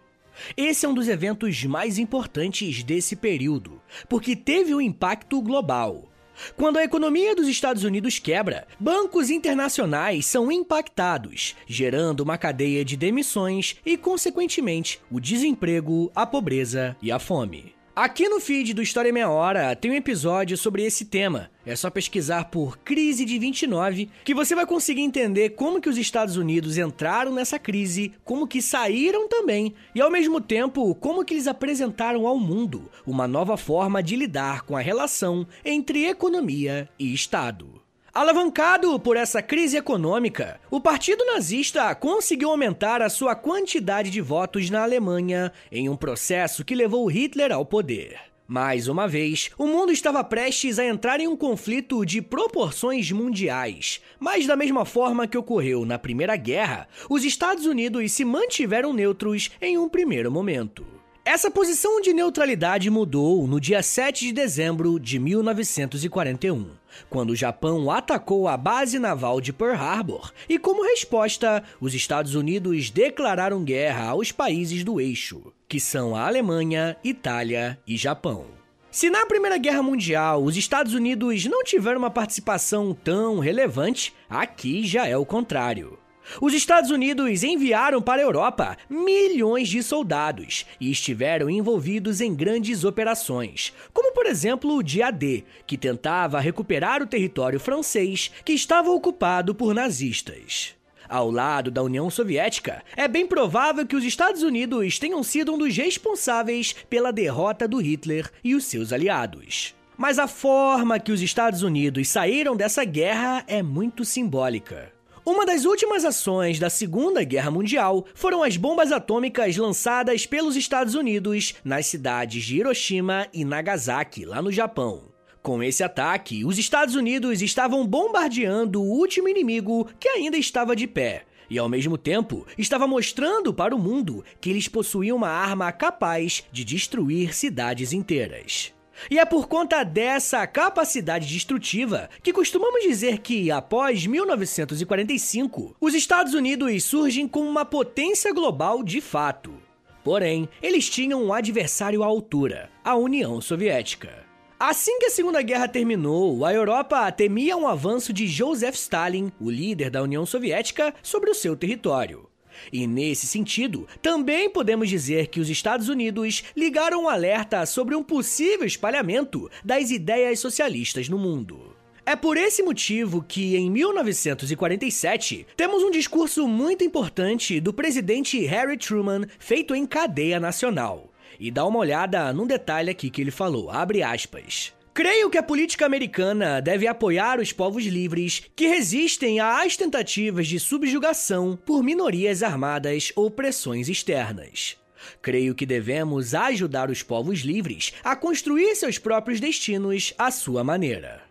Esse 0.57 0.87
é 0.87 0.89
um 0.89 0.95
dos 0.95 1.09
eventos 1.09 1.65
mais 1.65 1.99
importantes 1.99 2.83
desse 2.83 3.17
período, 3.17 3.81
porque 4.09 4.35
teve 4.35 4.75
um 4.75 4.81
impacto 4.81 5.41
global. 5.41 6.11
Quando 6.57 6.79
a 6.79 6.85
economia 6.85 7.35
dos 7.35 7.47
Estados 7.49 7.85
Unidos 7.85 8.19
quebra, 8.19 8.67
bancos 8.79 9.31
internacionais 9.31 10.27
são 10.27 10.51
impactados, 10.51 11.55
gerando 11.67 12.21
uma 12.21 12.37
cadeia 12.37 12.85
de 12.85 12.97
demissões 12.97 13.77
e, 13.87 13.97
consequentemente, 13.97 15.01
o 15.11 15.21
desemprego, 15.21 16.11
a 16.15 16.27
pobreza 16.27 16.97
e 17.01 17.13
a 17.13 17.19
fome. 17.19 17.75
Aqui 17.97 18.29
no 18.29 18.41
feed 18.41 18.75
do 18.75 18.83
História 18.83 19.13
Meia 19.13 19.31
Hora 19.31 19.77
tem 19.77 19.93
um 19.93 19.95
episódio 19.95 20.57
sobre 20.57 20.83
esse 20.83 21.05
tema. 21.05 21.49
É 21.65 21.77
só 21.77 21.89
pesquisar 21.89 22.47
por 22.47 22.77
Crise 22.79 23.25
de 23.25 23.39
29 23.39 24.11
que 24.25 24.35
você 24.35 24.53
vai 24.53 24.67
conseguir 24.67 25.03
entender 25.03 25.51
como 25.51 25.81
que 25.81 25.89
os 25.89 25.97
Estados 25.97 26.37
Unidos 26.37 26.77
entraram 26.77 27.33
nessa 27.33 27.57
crise, 27.57 28.13
como 28.25 28.49
que 28.49 28.61
saíram 28.61 29.29
também 29.29 29.75
e 29.95 30.01
ao 30.01 30.11
mesmo 30.11 30.41
tempo 30.41 30.93
como 30.97 31.25
que 31.25 31.35
eles 31.35 31.47
apresentaram 31.47 32.27
ao 32.27 32.37
mundo 32.37 32.91
uma 33.07 33.29
nova 33.29 33.57
forma 33.57 34.03
de 34.03 34.17
lidar 34.17 34.63
com 34.63 34.77
a 34.77 34.81
relação 34.81 35.47
entre 35.65 36.05
economia 36.07 36.89
e 36.99 37.15
Estado. 37.15 37.84
Alavancado 38.15 38.97
por 39.01 39.17
essa 39.17 39.43
crise 39.43 39.77
econômica, 39.77 40.61
o 40.71 40.81
Partido 40.81 41.27
Nazista 41.27 41.93
conseguiu 41.97 42.51
aumentar 42.51 43.03
a 43.03 43.09
sua 43.09 43.35
quantidade 43.35 44.09
de 44.09 44.21
votos 44.21 44.71
na 44.71 44.85
Alemanha 44.85 45.51
em 45.71 45.89
um 45.89 45.97
processo 45.97 46.65
que 46.65 46.77
levou 46.77 47.11
Hitler 47.11 47.51
ao 47.51 47.67
poder. 47.67 48.17
Mais 48.47 48.87
uma 48.87 49.09
vez, 49.09 49.51
o 49.59 49.67
mundo 49.67 49.91
estava 49.91 50.23
prestes 50.23 50.79
a 50.79 50.85
entrar 50.85 51.19
em 51.19 51.27
um 51.27 51.37
conflito 51.37 52.07
de 52.07 52.23
proporções 52.23 53.11
mundiais. 53.11 54.01
Mas, 54.21 54.47
da 54.47 54.55
mesma 54.55 54.85
forma 54.85 55.27
que 55.27 55.37
ocorreu 55.37 55.85
na 55.85 55.99
Primeira 55.99 56.37
Guerra, 56.37 56.87
os 57.11 57.25
Estados 57.25 57.67
Unidos 57.67 58.13
se 58.13 58.25
mantiveram 58.25 58.93
neutros 58.93 59.51
em 59.61 59.77
um 59.77 59.89
primeiro 59.89 60.31
momento. 60.31 60.87
Essa 61.27 61.51
posição 61.51 62.03
de 62.03 62.13
neutralidade 62.13 62.91
mudou 62.91 63.47
no 63.47 63.59
dia 63.59 63.83
7 63.83 64.27
de 64.27 64.33
dezembro 64.33 65.01
de 65.01 65.19
1941, 65.19 66.67
quando 67.09 67.31
o 67.31 67.37
Japão 67.37 67.91
atacou 67.91 68.49
a 68.49 68.57
base 68.57 68.99
naval 68.99 69.41
de 69.41 69.53
Pearl 69.53 69.75
Harbor 69.75 70.33
e, 70.49 70.59
como 70.59 70.85
resposta, 70.85 71.63
os 71.81 71.95
Estados 71.95 72.35
Unidos 72.35 72.91
declararam 72.91 73.65
guerra 73.65 74.09
aos 74.09 74.33
países 74.33 74.85
do 74.85 75.01
eixo, 75.01 75.53
que 75.69 75.81
são 75.81 76.15
a 76.15 76.27
Alemanha, 76.27 76.97
Itália 77.03 77.79
e 77.87 77.97
Japão. 77.97 78.47
Se 78.91 79.11
na 79.11 79.27
Primeira 79.27 79.59
Guerra 79.59 79.83
Mundial 79.83 80.45
os 80.45 80.57
Estados 80.57 80.95
Unidos 80.95 81.47
não 81.47 81.65
tiveram 81.65 81.99
uma 81.99 82.11
participação 82.11 82.95
tão 82.95 83.41
relevante, 83.41 84.15
aqui 84.31 84.87
já 84.87 85.09
é 85.09 85.17
o 85.17 85.27
contrário. 85.27 85.99
Os 86.41 86.55
Estados 86.55 86.91
Unidos 86.91 87.43
enviaram 87.43 88.01
para 88.01 88.21
a 88.21 88.25
Europa 88.25 88.77
milhões 88.89 89.69
de 89.69 89.83
soldados 89.83 90.65
e 90.81 90.91
estiveram 90.91 91.51
envolvidos 91.51 92.21
em 92.21 92.35
grandes 92.35 92.85
operações, 92.85 93.73
como 93.93 94.13
por 94.13 94.27
exemplo 94.27 94.75
o 94.75 94.83
Dia 94.83 95.11
D, 95.11 95.45
que 95.67 95.77
tentava 95.77 96.41
recuperar 96.41 97.03
o 97.03 97.07
território 97.07 97.61
francês 97.61 98.31
que 98.45 98.53
estava 98.53 98.91
ocupado 98.91 99.55
por 99.55 99.75
nazistas. 99.75 100.75
Ao 101.09 101.31
lado 101.31 101.71
da 101.71 101.83
União 101.83 102.09
Soviética, 102.09 102.83
é 102.97 103.07
bem 103.07 103.27
provável 103.27 103.87
que 103.87 103.97
os 103.97 104.05
Estados 104.05 104.43
Unidos 104.43 104.99
tenham 104.99 105.23
sido 105.23 105.53
um 105.53 105.59
dos 105.59 105.77
responsáveis 105.77 106.75
pela 106.89 107.13
derrota 107.13 107.69
do 107.69 107.79
Hitler 107.79 108.31
e 108.43 108.55
os 108.55 108.65
seus 108.65 108.93
aliados. 108.93 109.75
Mas 109.97 110.19
a 110.19 110.27
forma 110.27 110.99
que 110.99 111.13
os 111.13 111.21
Estados 111.21 111.63
Unidos 111.63 112.09
saíram 112.09 112.57
dessa 112.57 112.85
guerra 112.85 113.45
é 113.47 113.63
muito 113.63 114.05
simbólica. 114.05 114.94
Uma 115.27 115.47
das 115.47 115.65
últimas 115.65 116.05
ações 116.05 116.59
da 116.59 116.69
Segunda 116.69 117.25
Guerra 117.25 117.51
Mundial 117.51 118.05
foram 118.15 118.43
as 118.43 118.59
bombas 118.59 118.93
atômicas 118.93 119.57
lançadas 119.57 120.27
pelos 120.27 120.55
Estados 120.55 120.95
Unidos 120.95 121.55
nas 121.65 121.87
cidades 121.87 122.45
de 122.45 122.59
Hiroshima 122.59 123.27
e 123.33 123.43
Nagasaki, 123.43 124.27
lá 124.27 124.43
no 124.43 124.53
Japão. 124.53 125.05
Com 125.43 125.63
esse 125.63 125.83
ataque, 125.83 126.45
os 126.45 126.59
Estados 126.59 126.95
Unidos 126.95 127.41
estavam 127.41 127.87
bombardeando 127.87 128.83
o 128.83 128.99
último 128.99 129.27
inimigo 129.27 129.89
que 129.99 130.09
ainda 130.09 130.37
estava 130.37 130.77
de 130.77 130.87
pé. 130.87 131.25
E 131.49 131.59
ao 131.59 131.71
mesmo 131.71 131.97
tempo, 131.97 132.47
estava 132.59 132.87
mostrando 132.87 133.55
para 133.55 133.75
o 133.75 133.79
mundo 133.79 134.23
que 134.43 134.51
eles 134.51 134.69
possuíam 134.69 135.17
uma 135.17 135.31
arma 135.31 135.73
capaz 135.73 136.45
de 136.53 136.67
destruir 136.67 137.35
cidades 137.35 137.95
inteiras. 137.95 138.74
E 139.11 139.19
é 139.19 139.25
por 139.25 139.49
conta 139.49 139.85
dessa 139.85 140.47
capacidade 140.47 141.27
destrutiva 141.27 142.09
que 142.23 142.33
costumamos 142.33 142.83
dizer 142.83 143.19
que, 143.19 143.51
após 143.51 144.07
1945, 144.07 145.77
os 145.81 145.95
Estados 145.95 146.35
Unidos 146.35 146.85
surgem 146.85 147.29
como 147.29 147.49
uma 147.49 147.65
potência 147.65 148.33
global 148.33 148.83
de 148.83 149.01
fato. 149.01 149.55
Porém, 150.03 150.49
eles 150.63 150.89
tinham 150.89 151.23
um 151.23 151.33
adversário 151.33 152.03
à 152.03 152.07
altura, 152.07 152.71
a 152.85 152.95
União 152.95 153.41
Soviética. 153.41 154.25
Assim 154.59 154.99
que 154.99 155.07
a 155.07 155.11
Segunda 155.11 155.43
Guerra 155.43 155.67
terminou, 155.67 156.45
a 156.45 156.53
Europa 156.53 157.11
temia 157.11 157.57
um 157.57 157.67
avanço 157.67 158.13
de 158.13 158.27
Joseph 158.27 158.75
Stalin, 158.77 159.33
o 159.41 159.51
líder 159.51 159.91
da 159.91 160.03
União 160.03 160.25
Soviética, 160.25 160.95
sobre 161.03 161.31
o 161.31 161.35
seu 161.35 161.57
território. 161.57 162.29
E 162.73 162.87
nesse 162.87 163.27
sentido, 163.27 163.87
também 164.03 164.51
podemos 164.51 164.89
dizer 164.89 165.29
que 165.29 165.41
os 165.41 165.49
Estados 165.49 165.89
Unidos 165.89 166.45
ligaram 166.57 167.05
um 167.05 167.09
alerta 167.09 167.65
sobre 167.67 167.95
um 167.95 168.03
possível 168.03 168.67
espalhamento 168.67 169.51
das 169.65 169.91
ideias 169.91 170.41
socialistas 170.41 171.09
no 171.09 171.19
mundo. 171.19 171.75
É 172.07 172.15
por 172.15 172.37
esse 172.37 172.63
motivo 172.63 173.25
que, 173.27 173.57
em 173.57 173.71
1947, 173.71 175.47
temos 175.57 175.83
um 175.83 175.91
discurso 175.91 176.47
muito 176.47 176.85
importante 176.85 177.59
do 177.61 177.73
presidente 177.73 178.45
Harry 178.45 178.77
Truman 178.77 179.23
feito 179.39 179.75
em 179.75 179.87
cadeia 179.87 180.39
nacional. 180.39 181.11
E 181.41 181.51
dá 181.51 181.65
uma 181.65 181.79
olhada 181.79 182.31
num 182.33 182.47
detalhe 182.47 182.91
aqui 182.91 183.09
que 183.09 183.23
ele 183.23 183.31
falou, 183.31 183.71
abre 183.71 184.03
aspas. 184.03 184.75
Creio 184.95 185.29
que 185.29 185.37
a 185.37 185.43
política 185.43 185.85
americana 185.85 186.63
deve 186.63 186.87
apoiar 186.87 187.41
os 187.41 187.53
povos 187.53 187.85
livres 187.85 188.45
que 188.55 188.69
resistem 188.69 189.41
às 189.41 189.77
tentativas 189.77 190.47
de 190.47 190.61
subjugação 190.61 191.59
por 191.67 191.83
minorias 191.83 192.45
armadas 192.45 193.11
ou 193.17 193.29
pressões 193.29 193.89
externas. 193.89 194.77
Creio 195.21 195.53
que 195.53 195.67
devemos 195.67 196.33
ajudar 196.33 196.93
os 196.93 197.03
povos 197.03 197.41
livres 197.41 197.93
a 198.05 198.15
construir 198.15 198.77
seus 198.77 198.97
próprios 198.97 199.41
destinos 199.41 200.15
à 200.17 200.31
sua 200.31 200.63
maneira. 200.63 201.23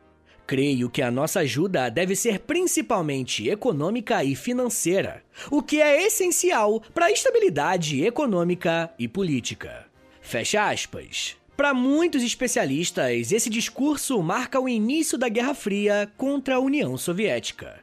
Creio 0.46 0.90
que 0.90 1.02
a 1.02 1.10
nossa 1.10 1.40
ajuda 1.40 1.88
deve 1.88 2.18
ser 2.18 2.40
principalmente 2.40 3.48
econômica 3.50 4.26
e 4.26 4.36
financeira, 4.36 5.24
o 5.50 5.64
que 5.64 5.82
é 5.82 6.06
essencial 6.06 6.82
para 6.94 7.06
a 7.06 7.12
estabilidade 7.12 8.04
econômica 8.04 8.94
e 9.00 9.08
política. 9.08 9.86
Fecha 10.20 10.70
aspas. 10.70 11.42
Para 11.56 11.72
muitos 11.72 12.24
especialistas, 12.24 13.32
esse 13.32 13.48
discurso 13.48 14.22
marca 14.24 14.60
o 14.60 14.68
início 14.68 15.20
da 15.20 15.30
Guerra 15.30 15.54
Fria 15.54 16.12
contra 16.18 16.56
a 16.56 16.60
União 16.60 16.98
Soviética. 16.98 17.80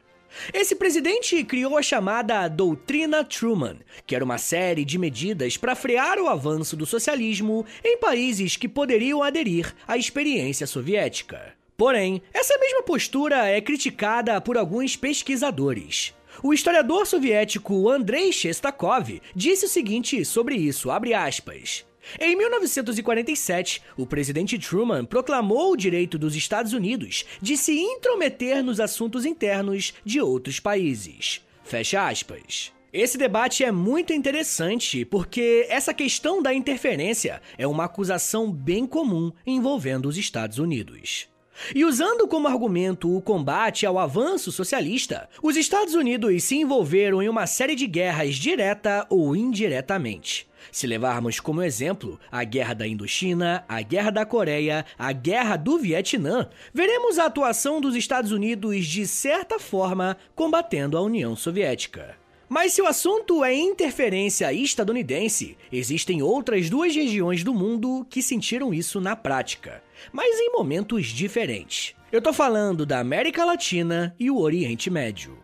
Esse 0.53 0.75
presidente 0.75 1.41
criou 1.45 1.77
a 1.77 1.81
chamada 1.81 2.47
Doutrina 2.49 3.23
Truman, 3.23 3.77
que 4.05 4.13
era 4.13 4.25
uma 4.25 4.37
série 4.37 4.83
de 4.83 4.97
medidas 4.97 5.55
para 5.55 5.75
frear 5.75 6.19
o 6.19 6.27
avanço 6.27 6.75
do 6.75 6.85
socialismo 6.85 7.65
em 7.83 7.97
países 7.97 8.57
que 8.57 8.67
poderiam 8.67 9.23
aderir 9.23 9.73
à 9.87 9.97
experiência 9.97 10.67
soviética. 10.67 11.53
Porém, 11.77 12.21
essa 12.33 12.57
mesma 12.57 12.83
postura 12.83 13.47
é 13.47 13.61
criticada 13.61 14.39
por 14.41 14.57
alguns 14.57 14.97
pesquisadores. 14.97 16.13
O 16.43 16.53
historiador 16.53 17.07
soviético 17.07 17.89
Andrei 17.89 18.33
Shestakov 18.33 19.21
disse 19.33 19.65
o 19.65 19.69
seguinte 19.69 20.23
sobre 20.25 20.55
isso, 20.55 20.91
abre 20.91 21.13
aspas. 21.13 21.85
Em 22.19 22.35
1947, 22.35 23.81
o 23.97 24.05
presidente 24.05 24.57
Truman 24.57 25.05
proclamou 25.05 25.71
o 25.71 25.77
direito 25.77 26.17
dos 26.17 26.35
Estados 26.35 26.73
Unidos 26.73 27.25
de 27.41 27.55
se 27.55 27.79
intrometer 27.79 28.63
nos 28.63 28.79
assuntos 28.79 29.25
internos 29.25 29.93
de 30.03 30.19
outros 30.19 30.59
países. 30.59 31.41
Fecha 31.63 32.07
aspas. 32.07 32.73
Esse 32.93 33.17
debate 33.17 33.63
é 33.63 33.71
muito 33.71 34.11
interessante 34.11 35.05
porque 35.05 35.65
essa 35.69 35.93
questão 35.93 36.41
da 36.41 36.53
interferência 36.53 37.41
é 37.57 37.65
uma 37.65 37.85
acusação 37.85 38.51
bem 38.51 38.85
comum 38.85 39.31
envolvendo 39.47 40.09
os 40.09 40.17
Estados 40.17 40.57
Unidos. 40.57 41.30
E 41.75 41.85
usando 41.85 42.27
como 42.27 42.47
argumento 42.47 43.15
o 43.15 43.21
combate 43.21 43.85
ao 43.85 43.99
avanço 43.99 44.51
socialista, 44.51 45.29
os 45.41 45.55
Estados 45.55 45.93
Unidos 45.93 46.43
se 46.43 46.57
envolveram 46.57 47.21
em 47.21 47.29
uma 47.29 47.47
série 47.47 47.75
de 47.75 47.87
guerras 47.87 48.35
direta 48.35 49.05
ou 49.09 49.35
indiretamente. 49.35 50.49
Se 50.71 50.85
levarmos 50.85 51.39
como 51.39 51.63
exemplo 51.63 52.19
a 52.31 52.43
Guerra 52.43 52.73
da 52.73 52.87
Indochina, 52.87 53.65
a 53.67 53.81
Guerra 53.81 54.11
da 54.11 54.25
Coreia, 54.25 54.85
a 54.97 55.11
Guerra 55.11 55.55
do 55.55 55.77
Vietnã, 55.77 56.49
veremos 56.73 57.17
a 57.17 57.25
atuação 57.25 57.81
dos 57.81 57.95
Estados 57.95 58.31
Unidos 58.31 58.85
de 58.85 59.07
certa 59.07 59.59
forma 59.59 60.17
combatendo 60.35 60.97
a 60.97 61.01
União 61.01 61.35
Soviética. 61.35 62.21
Mas 62.53 62.73
se 62.73 62.81
o 62.81 62.85
assunto 62.85 63.45
é 63.45 63.55
interferência 63.55 64.51
estadunidense, 64.51 65.57
existem 65.71 66.21
outras 66.21 66.69
duas 66.69 66.93
regiões 66.93 67.45
do 67.45 67.53
mundo 67.53 68.05
que 68.09 68.21
sentiram 68.21 68.73
isso 68.73 68.99
na 68.99 69.15
prática, 69.15 69.81
mas 70.11 70.39
em 70.39 70.51
momentos 70.51 71.07
diferentes. 71.07 71.95
Eu 72.11 72.21
tô 72.21 72.33
falando 72.33 72.85
da 72.85 72.99
América 72.99 73.45
Latina 73.45 74.15
e 74.19 74.29
o 74.29 74.37
Oriente 74.37 74.89
Médio. 74.89 75.37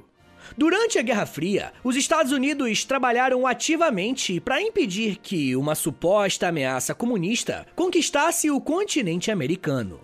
Durante 0.58 0.98
a 0.98 1.02
Guerra 1.02 1.26
Fria, 1.26 1.74
os 1.84 1.96
Estados 1.96 2.32
Unidos 2.32 2.86
trabalharam 2.86 3.46
ativamente 3.46 4.39
para 4.39 4.62
impedir 4.62 5.17
que 5.17 5.56
uma 5.56 5.76
suposta 5.76 6.48
ameaça 6.48 6.93
comunista 6.93 7.65
conquistasse 7.76 8.50
o 8.50 8.62
continente 8.62 9.32
americano. 9.32 10.00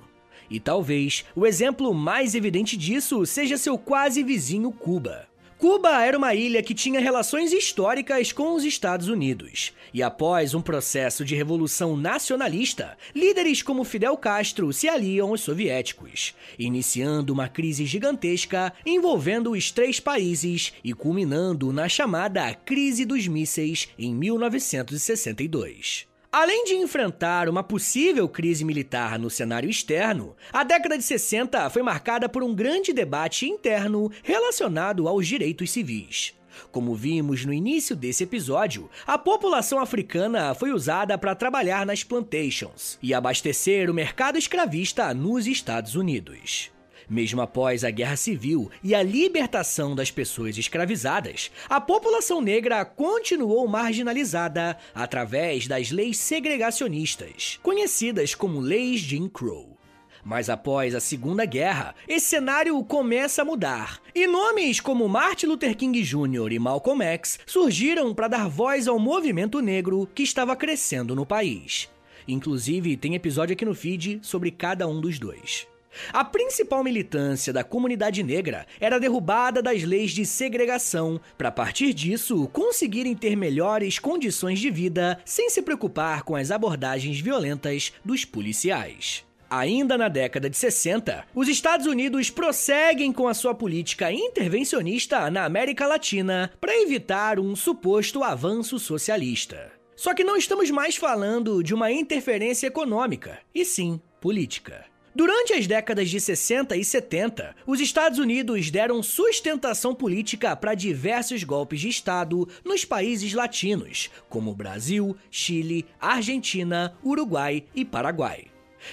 E 0.50 0.60
talvez 0.60 1.26
o 1.36 1.46
exemplo 1.46 1.94
mais 1.94 2.36
evidente 2.36 2.76
disso 2.76 3.26
seja 3.26 3.58
seu 3.58 3.78
quase 3.78 4.24
vizinho 4.24 4.72
Cuba. 4.72 5.28
Cuba 5.64 6.04
era 6.04 6.18
uma 6.18 6.36
ilha 6.36 6.62
que 6.62 6.74
tinha 6.74 7.00
relações 7.00 7.54
históricas 7.54 8.34
com 8.34 8.54
os 8.54 8.66
Estados 8.66 9.08
Unidos. 9.08 9.72
E 9.94 10.04
após 10.04 10.54
um 10.54 10.62
processo 10.62 11.24
de 11.24 11.36
revolução 11.36 11.96
nacionalista, 11.96 12.98
líderes 13.16 13.62
como 13.62 13.86
Fidel 13.86 14.18
Castro 14.18 14.74
se 14.74 14.90
aliam 14.90 15.30
aos 15.30 15.40
soviéticos, 15.40 16.36
iniciando 16.60 17.32
uma 17.32 17.48
crise 17.48 17.86
gigantesca 17.86 18.74
envolvendo 18.86 19.52
os 19.52 19.72
três 19.72 20.02
países 20.02 20.74
e 20.84 20.92
culminando 20.92 21.72
na 21.72 21.88
chamada 21.88 22.54
Crise 22.54 23.06
dos 23.06 23.26
Mísseis 23.26 23.88
em 23.98 24.14
1962. 24.14 26.12
Além 26.34 26.64
de 26.66 26.74
enfrentar 26.74 27.48
uma 27.48 27.62
possível 27.62 28.28
crise 28.28 28.66
militar 28.66 29.20
no 29.20 29.30
cenário 29.30 29.70
externo, 29.70 30.36
a 30.52 30.64
década 30.64 30.98
de 30.98 31.04
60 31.04 31.70
foi 31.70 31.84
marcada 31.84 32.28
por 32.28 32.42
um 32.42 32.56
grande 32.56 32.92
debate 32.92 33.48
interno 33.48 34.12
relacionado 34.24 35.08
aos 35.08 35.28
direitos 35.28 35.70
civis. 35.70 36.34
Como 36.72 36.96
vimos 36.96 37.46
no 37.46 37.54
início 37.54 37.96
desse 37.96 38.24
episódio, 38.24 38.90
a 39.06 39.16
população 39.16 39.78
africana 39.78 40.56
foi 40.56 40.72
usada 40.74 41.16
para 41.20 41.36
trabalhar 41.36 41.86
nas 41.86 42.04
plantations 42.04 42.98
e 43.00 43.14
abastecer 43.14 43.88
o 43.88 43.94
mercado 43.94 44.36
escravista 44.36 45.14
nos 45.14 45.46
Estados 45.46 45.94
Unidos. 45.94 46.72
Mesmo 47.10 47.42
após 47.42 47.84
a 47.84 47.90
Guerra 47.90 48.16
Civil 48.16 48.72
e 48.84 48.96
a 48.96 49.04
libertação 49.04 49.96
das 49.96 50.12
pessoas 50.12 50.58
escravizadas, 50.58 51.52
a 51.70 51.80
população 51.82 52.42
negra 52.42 52.84
continuou 52.86 53.68
marginalizada 53.68 54.78
através 54.94 55.68
das 55.68 55.92
leis 55.92 56.18
segregacionistas, 56.18 57.60
conhecidas 57.62 58.34
como 58.36 58.60
Leis 58.60 59.00
Jim 59.00 59.28
Crow. 59.28 59.78
Mas 60.24 60.50
após 60.50 60.96
a 60.96 61.02
Segunda 61.02 61.44
Guerra, 61.46 61.94
esse 62.08 62.28
cenário 62.28 62.82
começa 62.86 63.42
a 63.42 63.46
mudar. 63.46 64.00
E 64.16 64.26
nomes 64.26 64.80
como 64.80 65.10
Martin 65.10 65.48
Luther 65.48 65.76
King 65.76 66.02
Jr. 66.02 66.54
e 66.54 66.60
Malcolm 66.60 67.04
X 67.04 67.40
surgiram 67.46 68.14
para 68.14 68.30
dar 68.30 68.48
voz 68.48 68.88
ao 68.88 68.98
movimento 68.98 69.60
negro 69.60 70.08
que 70.16 70.24
estava 70.24 70.56
crescendo 70.56 71.14
no 71.14 71.26
país. 71.26 71.90
Inclusive, 72.26 72.96
tem 72.96 73.16
episódio 73.16 73.54
aqui 73.54 73.66
no 73.66 73.76
feed 73.76 74.20
sobre 74.22 74.50
cada 74.50 74.88
um 74.88 75.02
dos 75.02 75.20
dois. 75.20 75.68
A 76.12 76.24
principal 76.24 76.84
militância 76.84 77.54
da 77.54 77.64
comunidade 77.64 78.24
negra 78.24 78.66
era 78.80 78.96
a 78.96 79.00
derrubada 79.00 79.62
das 79.62 79.84
leis 79.84 80.12
de 80.12 80.26
segregação, 80.26 81.20
para 81.38 81.50
a 81.50 81.52
partir 81.52 81.94
disso 81.94 82.48
conseguirem 82.52 83.16
ter 83.16 83.36
melhores 83.36 84.00
condições 84.00 84.60
de 84.60 84.70
vida 84.70 85.20
sem 85.26 85.50
se 85.50 85.62
preocupar 85.62 86.24
com 86.24 86.36
as 86.36 86.52
abordagens 86.52 87.20
violentas 87.20 87.94
dos 88.04 88.26
policiais. 88.26 89.26
Ainda 89.50 89.98
na 90.00 90.08
década 90.10 90.50
de 90.50 90.58
60, 90.58 91.28
os 91.36 91.48
Estados 91.48 91.86
Unidos 91.86 92.32
prosseguem 92.32 93.12
com 93.12 93.28
a 93.28 93.36
sua 93.36 93.54
política 93.54 94.12
intervencionista 94.12 95.30
na 95.30 95.46
América 95.46 95.86
Latina 95.86 96.52
para 96.60 96.76
evitar 96.82 97.40
um 97.40 97.56
suposto 97.56 98.24
avanço 98.24 98.80
socialista. 98.80 99.72
Só 99.96 100.16
que 100.16 100.24
não 100.24 100.36
estamos 100.36 100.72
mais 100.72 100.96
falando 100.96 101.62
de 101.62 101.72
uma 101.72 101.92
interferência 101.92 102.66
econômica, 102.66 103.40
e 103.54 103.64
sim 103.64 104.02
política. 104.20 104.86
Durante 105.16 105.54
as 105.54 105.68
décadas 105.68 106.10
de 106.10 106.20
60 106.20 106.76
e 106.76 106.84
70, 106.84 107.56
os 107.68 107.80
Estados 107.80 108.18
Unidos 108.18 108.72
deram 108.72 109.04
sustentação 109.04 109.94
política 109.94 110.56
para 110.56 110.74
diversos 110.74 111.44
golpes 111.44 111.82
de 111.82 111.90
Estado 111.90 112.48
nos 112.66 112.84
países 112.84 113.32
latinos, 113.34 114.10
como 114.28 114.56
Brasil, 114.56 115.16
Chile, 115.30 115.86
Argentina, 116.02 116.98
Uruguai 117.06 117.64
e 117.76 117.86
Paraguai. 117.86 118.46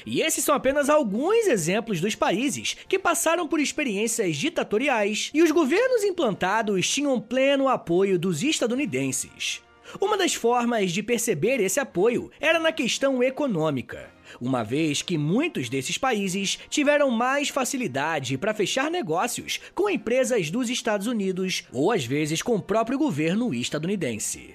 E 0.04 0.20
esses 0.20 0.44
são 0.44 0.54
apenas 0.54 0.90
alguns 0.90 1.46
exemplos 1.46 2.02
dos 2.02 2.14
países 2.14 2.76
que 2.86 2.98
passaram 2.98 3.48
por 3.48 3.58
experiências 3.58 4.36
ditatoriais 4.36 5.30
e 5.32 5.42
os 5.42 5.50
governos 5.50 6.04
implantados 6.04 6.86
tinham 6.86 7.18
pleno 7.18 7.66
apoio 7.66 8.18
dos 8.18 8.42
estadunidenses. 8.42 9.62
Uma 9.98 10.18
das 10.18 10.34
formas 10.34 10.92
de 10.92 11.02
perceber 11.02 11.60
esse 11.60 11.80
apoio 11.80 12.30
era 12.38 12.60
na 12.60 12.70
questão 12.70 13.22
econômica, 13.22 14.08
uma 14.40 14.62
vez 14.62 15.02
que 15.02 15.16
muitos 15.16 15.68
desses 15.68 15.96
países 15.96 16.58
tiveram 16.68 17.10
mais 17.10 17.48
facilidade 17.48 18.36
para 18.36 18.54
fechar 18.54 18.90
negócios 18.90 19.60
com 19.74 19.88
empresas 19.88 20.50
dos 20.50 20.68
Estados 20.68 21.06
Unidos 21.06 21.64
ou 21.72 21.90
às 21.90 22.04
vezes 22.04 22.42
com 22.42 22.56
o 22.56 22.62
próprio 22.62 22.98
governo 22.98 23.54
estadunidense. 23.54 24.54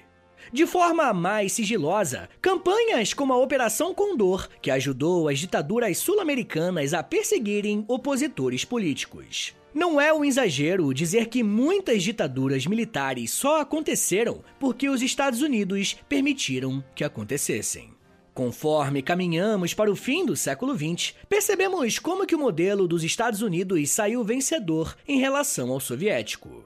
De 0.52 0.64
forma 0.64 1.12
mais 1.12 1.52
sigilosa, 1.52 2.28
campanhas 2.40 3.12
como 3.12 3.32
a 3.32 3.36
Operação 3.36 3.92
Condor, 3.92 4.48
que 4.62 4.70
ajudou 4.70 5.28
as 5.28 5.40
ditaduras 5.40 5.98
sul-americanas 5.98 6.94
a 6.94 7.02
perseguirem 7.02 7.84
opositores 7.88 8.64
políticos. 8.64 9.54
Não 9.74 10.00
é 10.00 10.12
um 10.12 10.24
exagero 10.24 10.94
dizer 10.94 11.26
que 11.26 11.42
muitas 11.42 12.02
ditaduras 12.02 12.64
militares 12.66 13.30
só 13.30 13.60
aconteceram 13.60 14.42
porque 14.58 14.88
os 14.88 15.02
Estados 15.02 15.42
Unidos 15.42 15.96
permitiram 16.08 16.82
que 16.94 17.04
acontecessem. 17.04 17.95
Conforme 18.36 19.00
caminhamos 19.00 19.72
para 19.72 19.90
o 19.90 19.96
fim 19.96 20.26
do 20.26 20.36
século 20.36 20.76
XX, 20.76 21.14
percebemos 21.26 21.98
como 21.98 22.26
que 22.26 22.34
o 22.34 22.38
modelo 22.38 22.86
dos 22.86 23.02
Estados 23.02 23.40
Unidos 23.40 23.88
saiu 23.88 24.22
vencedor 24.22 24.94
em 25.08 25.18
relação 25.18 25.72
ao 25.72 25.80
soviético. 25.80 26.62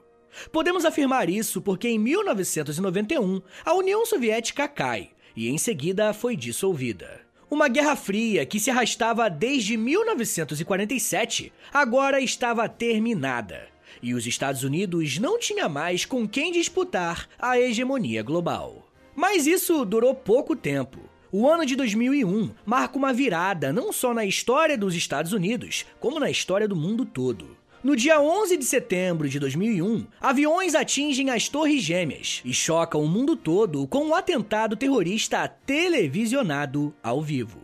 Podemos 0.51 0.83
afirmar 0.83 1.29
isso 1.29 1.61
porque 1.61 1.87
em 1.87 1.97
1991 1.97 3.41
a 3.63 3.73
União 3.73 4.05
Soviética 4.05 4.67
cai 4.67 5.11
e 5.33 5.47
em 5.47 5.57
seguida 5.57 6.11
foi 6.11 6.35
dissolvida. 6.35 7.21
Uma 7.49 7.69
guerra 7.69 7.95
fria 7.95 8.45
que 8.45 8.59
se 8.59 8.69
arrastava 8.69 9.29
desde 9.29 9.77
1947 9.77 11.53
agora 11.73 12.19
estava 12.19 12.67
terminada 12.67 13.69
e 14.03 14.13
os 14.13 14.27
Estados 14.27 14.63
Unidos 14.63 15.17
não 15.19 15.39
tinha 15.39 15.69
mais 15.69 16.03
com 16.03 16.27
quem 16.27 16.51
disputar 16.51 17.29
a 17.39 17.57
hegemonia 17.57 18.21
global. 18.21 18.91
Mas 19.15 19.47
isso 19.47 19.85
durou 19.85 20.13
pouco 20.13 20.53
tempo. 20.53 21.10
O 21.33 21.47
ano 21.47 21.65
de 21.65 21.77
2001 21.77 22.51
marca 22.65 22.97
uma 22.97 23.13
virada 23.13 23.71
não 23.71 23.93
só 23.93 24.13
na 24.13 24.25
história 24.25 24.77
dos 24.77 24.93
Estados 24.93 25.31
Unidos, 25.31 25.85
como 25.97 26.19
na 26.19 26.29
história 26.29 26.67
do 26.67 26.75
mundo 26.75 27.05
todo. 27.05 27.55
No 27.81 27.95
dia 27.95 28.19
11 28.19 28.57
de 28.57 28.65
setembro 28.65 29.29
de 29.29 29.39
2001, 29.39 30.07
aviões 30.19 30.75
atingem 30.75 31.29
as 31.29 31.47
Torres 31.47 31.83
Gêmeas 31.83 32.41
e 32.43 32.53
chocam 32.53 33.01
o 33.01 33.07
mundo 33.07 33.37
todo 33.37 33.87
com 33.87 34.07
um 34.07 34.13
atentado 34.13 34.75
terrorista 34.75 35.47
televisionado 35.47 36.93
ao 37.01 37.21
vivo. 37.21 37.61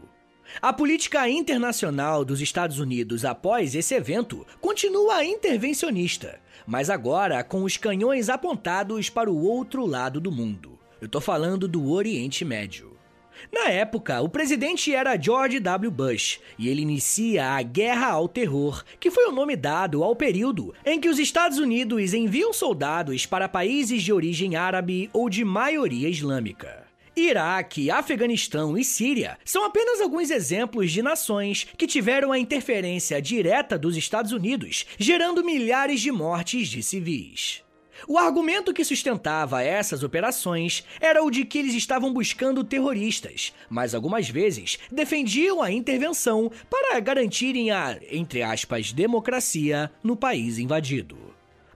A 0.62 0.71
política 0.71 1.27
internacional 1.27 2.23
dos 2.23 2.39
Estados 2.39 2.80
Unidos 2.80 3.25
após 3.25 3.75
esse 3.75 3.93
evento 3.93 4.47
continua 4.62 5.25
intervencionista, 5.25 6.39
mas 6.65 6.89
agora 6.89 7.43
com 7.43 7.63
os 7.65 7.75
canhões 7.75 8.30
apontados 8.30 9.10
para 9.10 9.30
o 9.30 9.43
outro 9.43 9.86
lado 9.86 10.21
do 10.21 10.32
mundo. 10.32 10.80
Eu 11.01 11.10
tô 11.10 11.19
falando 11.19 11.67
do 11.67 11.91
Oriente 11.91 12.45
Médio. 12.45 12.97
Na 13.52 13.69
época, 13.69 14.21
o 14.21 14.30
presidente 14.30 14.93
era 14.93 15.19
George 15.19 15.60
W. 15.60 15.91
Bush 15.91 16.39
e 16.58 16.67
ele 16.67 16.82
inicia 16.82 17.52
a 17.52 17.62
Guerra 17.62 18.08
ao 18.08 18.28
Terror, 18.28 18.84
que 19.00 19.12
foi 19.12 19.26
o 19.28 19.32
nome 19.32 19.56
dado 19.56 20.04
ao 20.04 20.15
período 20.15 20.73
em 20.86 21.00
que 21.00 21.10
os 21.10 21.19
Estados 21.19 21.58
Unidos 21.58 22.13
enviam 22.13 22.52
soldados 22.52 23.26
para 23.26 23.50
países 23.50 24.04
de 24.04 24.13
origem 24.13 24.56
árabe 24.56 25.10
ou 25.13 25.30
de 25.30 25.43
maioria 25.43 26.10
islâmica. 26.10 26.88
Iraque, 27.17 27.89
Afeganistão 27.89 28.78
e 28.78 28.84
Síria 28.84 29.39
são 29.43 29.65
apenas 29.65 30.00
alguns 30.00 30.30
exemplos 30.30 30.91
de 30.91 31.02
nações 31.02 31.67
que 31.76 31.88
tiveram 31.88 32.32
a 32.32 32.38
interferência 32.38 33.19
direta 33.19 33.78
dos 33.78 33.97
Estados 33.97 34.32
Unidos, 34.32 34.86
gerando 35.00 35.43
milhares 35.43 36.00
de 36.00 36.12
mortes 36.12 36.67
de 36.67 36.84
civis. 36.84 37.63
O 38.05 38.17
argumento 38.17 38.73
que 38.73 38.83
sustentava 38.83 39.63
essas 39.63 40.03
operações 40.03 40.83
era 40.99 41.23
o 41.23 41.31
de 41.31 41.45
que 41.45 41.57
eles 41.57 41.73
estavam 41.73 42.13
buscando 42.13 42.63
terroristas, 42.63 43.53
mas 43.69 43.95
algumas 43.95 44.29
vezes 44.29 44.77
defendiam 44.91 45.62
a 45.62 45.71
intervenção 45.71 46.51
para 46.69 46.99
garantirem 46.99 47.71
a, 47.71 47.97
entre 48.12 48.43
aspas, 48.43 48.91
democracia 48.91 49.89
no 50.03 50.15
país 50.15 50.57
invadido. 50.57 51.17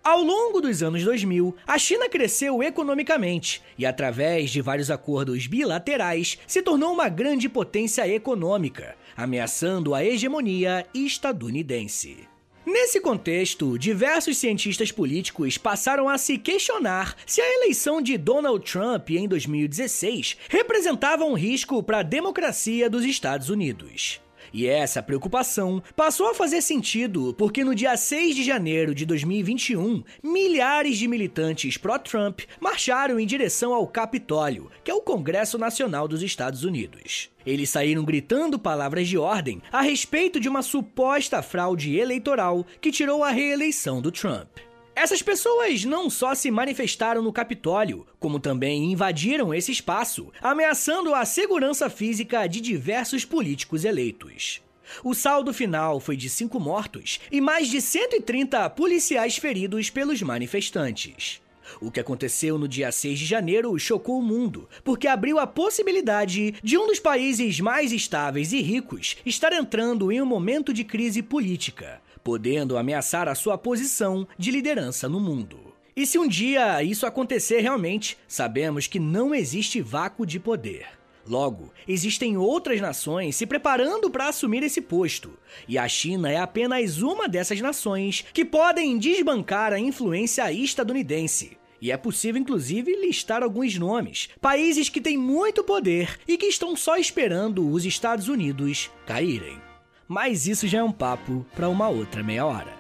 Ao 0.03 0.23
longo 0.23 0.60
dos 0.60 0.81
anos 0.81 1.03
2000, 1.03 1.55
a 1.65 1.77
China 1.77 2.10
cresceu 2.10 2.63
economicamente 2.63 3.62
e, 3.77 3.86
através 3.86 4.49
de 4.49 4.60
vários 4.60 4.89
acordos 4.89 5.45
bilaterais, 5.45 6.39
se 6.47 6.63
tornou 6.63 6.91
uma 6.91 7.07
grande 7.07 7.47
potência 7.47 8.07
econômica, 8.07 8.95
ameaçando 9.15 9.93
a 9.93 10.03
hegemonia 10.03 10.88
estadunidense. 10.91 12.30
Nesse 12.65 13.02
contexto, 13.02 13.78
diversos 13.78 14.38
cientistas 14.38 14.91
políticos 14.91 15.58
passaram 15.58 16.08
a 16.08 16.17
se 16.17 16.38
questionar 16.38 17.15
se 17.26 17.41
a 17.41 17.54
eleição 17.56 18.02
de 18.02 18.17
Donald 18.17 18.63
Trump 18.63 19.10
em 19.10 19.28
2016 19.28 20.38
representava 20.47 21.26
um 21.26 21.34
risco 21.34 21.82
para 21.82 22.00
a 22.00 22.04
democracia 22.04 22.88
dos 22.88 23.04
Estados 23.04 23.50
Unidos. 23.50 24.21
E 24.53 24.67
essa 24.67 25.01
preocupação 25.01 25.81
passou 25.95 26.29
a 26.29 26.33
fazer 26.33 26.61
sentido 26.61 27.33
porque 27.37 27.63
no 27.63 27.73
dia 27.73 27.95
6 27.95 28.35
de 28.35 28.43
janeiro 28.43 28.93
de 28.93 29.05
2021, 29.05 30.03
milhares 30.21 30.97
de 30.97 31.07
militantes 31.07 31.77
pró-Trump 31.77 32.41
marcharam 32.59 33.19
em 33.19 33.25
direção 33.25 33.73
ao 33.73 33.87
Capitólio, 33.87 34.69
que 34.83 34.91
é 34.91 34.93
o 34.93 35.01
Congresso 35.01 35.57
Nacional 35.57 36.07
dos 36.07 36.21
Estados 36.21 36.63
Unidos. 36.63 37.29
Eles 37.45 37.69
saíram 37.69 38.03
gritando 38.03 38.59
palavras 38.59 39.07
de 39.07 39.17
ordem 39.17 39.61
a 39.71 39.81
respeito 39.81 40.39
de 40.39 40.49
uma 40.49 40.61
suposta 40.61 41.41
fraude 41.41 41.97
eleitoral 41.97 42.65
que 42.79 42.91
tirou 42.91 43.23
a 43.23 43.31
reeleição 43.31 44.01
do 44.01 44.11
Trump. 44.11 44.70
Essas 45.01 45.23
pessoas 45.23 45.83
não 45.83 46.11
só 46.11 46.35
se 46.35 46.51
manifestaram 46.51 47.23
no 47.23 47.33
Capitólio, 47.33 48.05
como 48.19 48.39
também 48.39 48.91
invadiram 48.91 49.51
esse 49.51 49.71
espaço, 49.71 50.31
ameaçando 50.39 51.15
a 51.15 51.25
segurança 51.25 51.89
física 51.89 52.45
de 52.45 52.61
diversos 52.61 53.25
políticos 53.25 53.83
eleitos. 53.83 54.61
O 55.03 55.15
saldo 55.15 55.51
final 55.55 55.99
foi 55.99 56.15
de 56.15 56.29
cinco 56.29 56.59
mortos 56.59 57.19
e 57.31 57.41
mais 57.41 57.67
de 57.67 57.81
130 57.81 58.69
policiais 58.69 59.37
feridos 59.37 59.89
pelos 59.89 60.21
manifestantes. 60.21 61.41
O 61.79 61.89
que 61.89 61.99
aconteceu 61.99 62.59
no 62.59 62.67
dia 62.67 62.91
6 62.91 63.17
de 63.17 63.25
janeiro 63.25 63.75
chocou 63.79 64.19
o 64.19 64.23
mundo, 64.23 64.69
porque 64.83 65.07
abriu 65.07 65.39
a 65.39 65.47
possibilidade 65.47 66.53
de 66.61 66.77
um 66.77 66.85
dos 66.85 66.99
países 66.99 67.59
mais 67.59 67.91
estáveis 67.91 68.53
e 68.53 68.61
ricos 68.61 69.17
estar 69.25 69.51
entrando 69.51 70.11
em 70.11 70.21
um 70.21 70.27
momento 70.27 70.71
de 70.71 70.83
crise 70.83 71.23
política, 71.23 71.99
podendo 72.23 72.77
ameaçar 72.77 73.27
a 73.27 73.36
sua 73.36 73.57
posição 73.57 74.27
de 74.38 74.51
liderança 74.51 75.07
no 75.07 75.19
mundo. 75.19 75.73
E 75.95 76.05
se 76.05 76.17
um 76.17 76.27
dia 76.27 76.81
isso 76.81 77.05
acontecer 77.05 77.60
realmente, 77.60 78.17
sabemos 78.27 78.88
que 78.88 78.99
não 78.99 79.36
existe 79.36 79.81
vácuo 79.81 80.25
de 80.25 80.39
poder. 80.39 80.88
Logo, 81.27 81.71
existem 81.88 82.36
outras 82.38 82.81
nações 82.81 83.36
se 83.36 83.45
preparando 83.45 84.10
para 84.10 84.27
assumir 84.27 84.63
esse 84.63 84.81
posto, 84.81 85.38
e 85.67 85.77
a 85.77 85.88
China 85.88 86.31
é 86.31 86.38
apenas 86.38 87.01
uma 87.01 87.27
dessas 87.27 87.62
nações 87.62 88.25
que 88.34 88.43
podem 88.43 88.97
desbancar 88.97 89.71
a 89.73 89.79
influência 89.79 90.51
estadunidense. 90.51 91.57
E 91.79 91.91
é 91.91 91.97
possível, 91.97 92.39
inclusive, 92.39 92.95
listar 92.95 93.41
alguns 93.41 93.77
nomes, 93.77 94.29
países 94.39 94.88
que 94.88 95.01
têm 95.01 95.17
muito 95.17 95.63
poder 95.63 96.19
e 96.27 96.38
que 96.38 96.45
estão 96.45 96.75
só 96.75 96.95
esperando 96.95 97.67
os 97.67 97.86
Estados 97.86 98.27
Unidos 98.27 98.91
caírem. 99.05 99.70
Mas 100.13 100.45
isso 100.45 100.67
já 100.67 100.80
é 100.80 100.84
um 100.84 100.91
papo 100.91 101.45
para 101.56 101.69
uma 101.69 101.88
outra 101.88 102.21
meia 102.21 102.45
hora. 102.45 102.74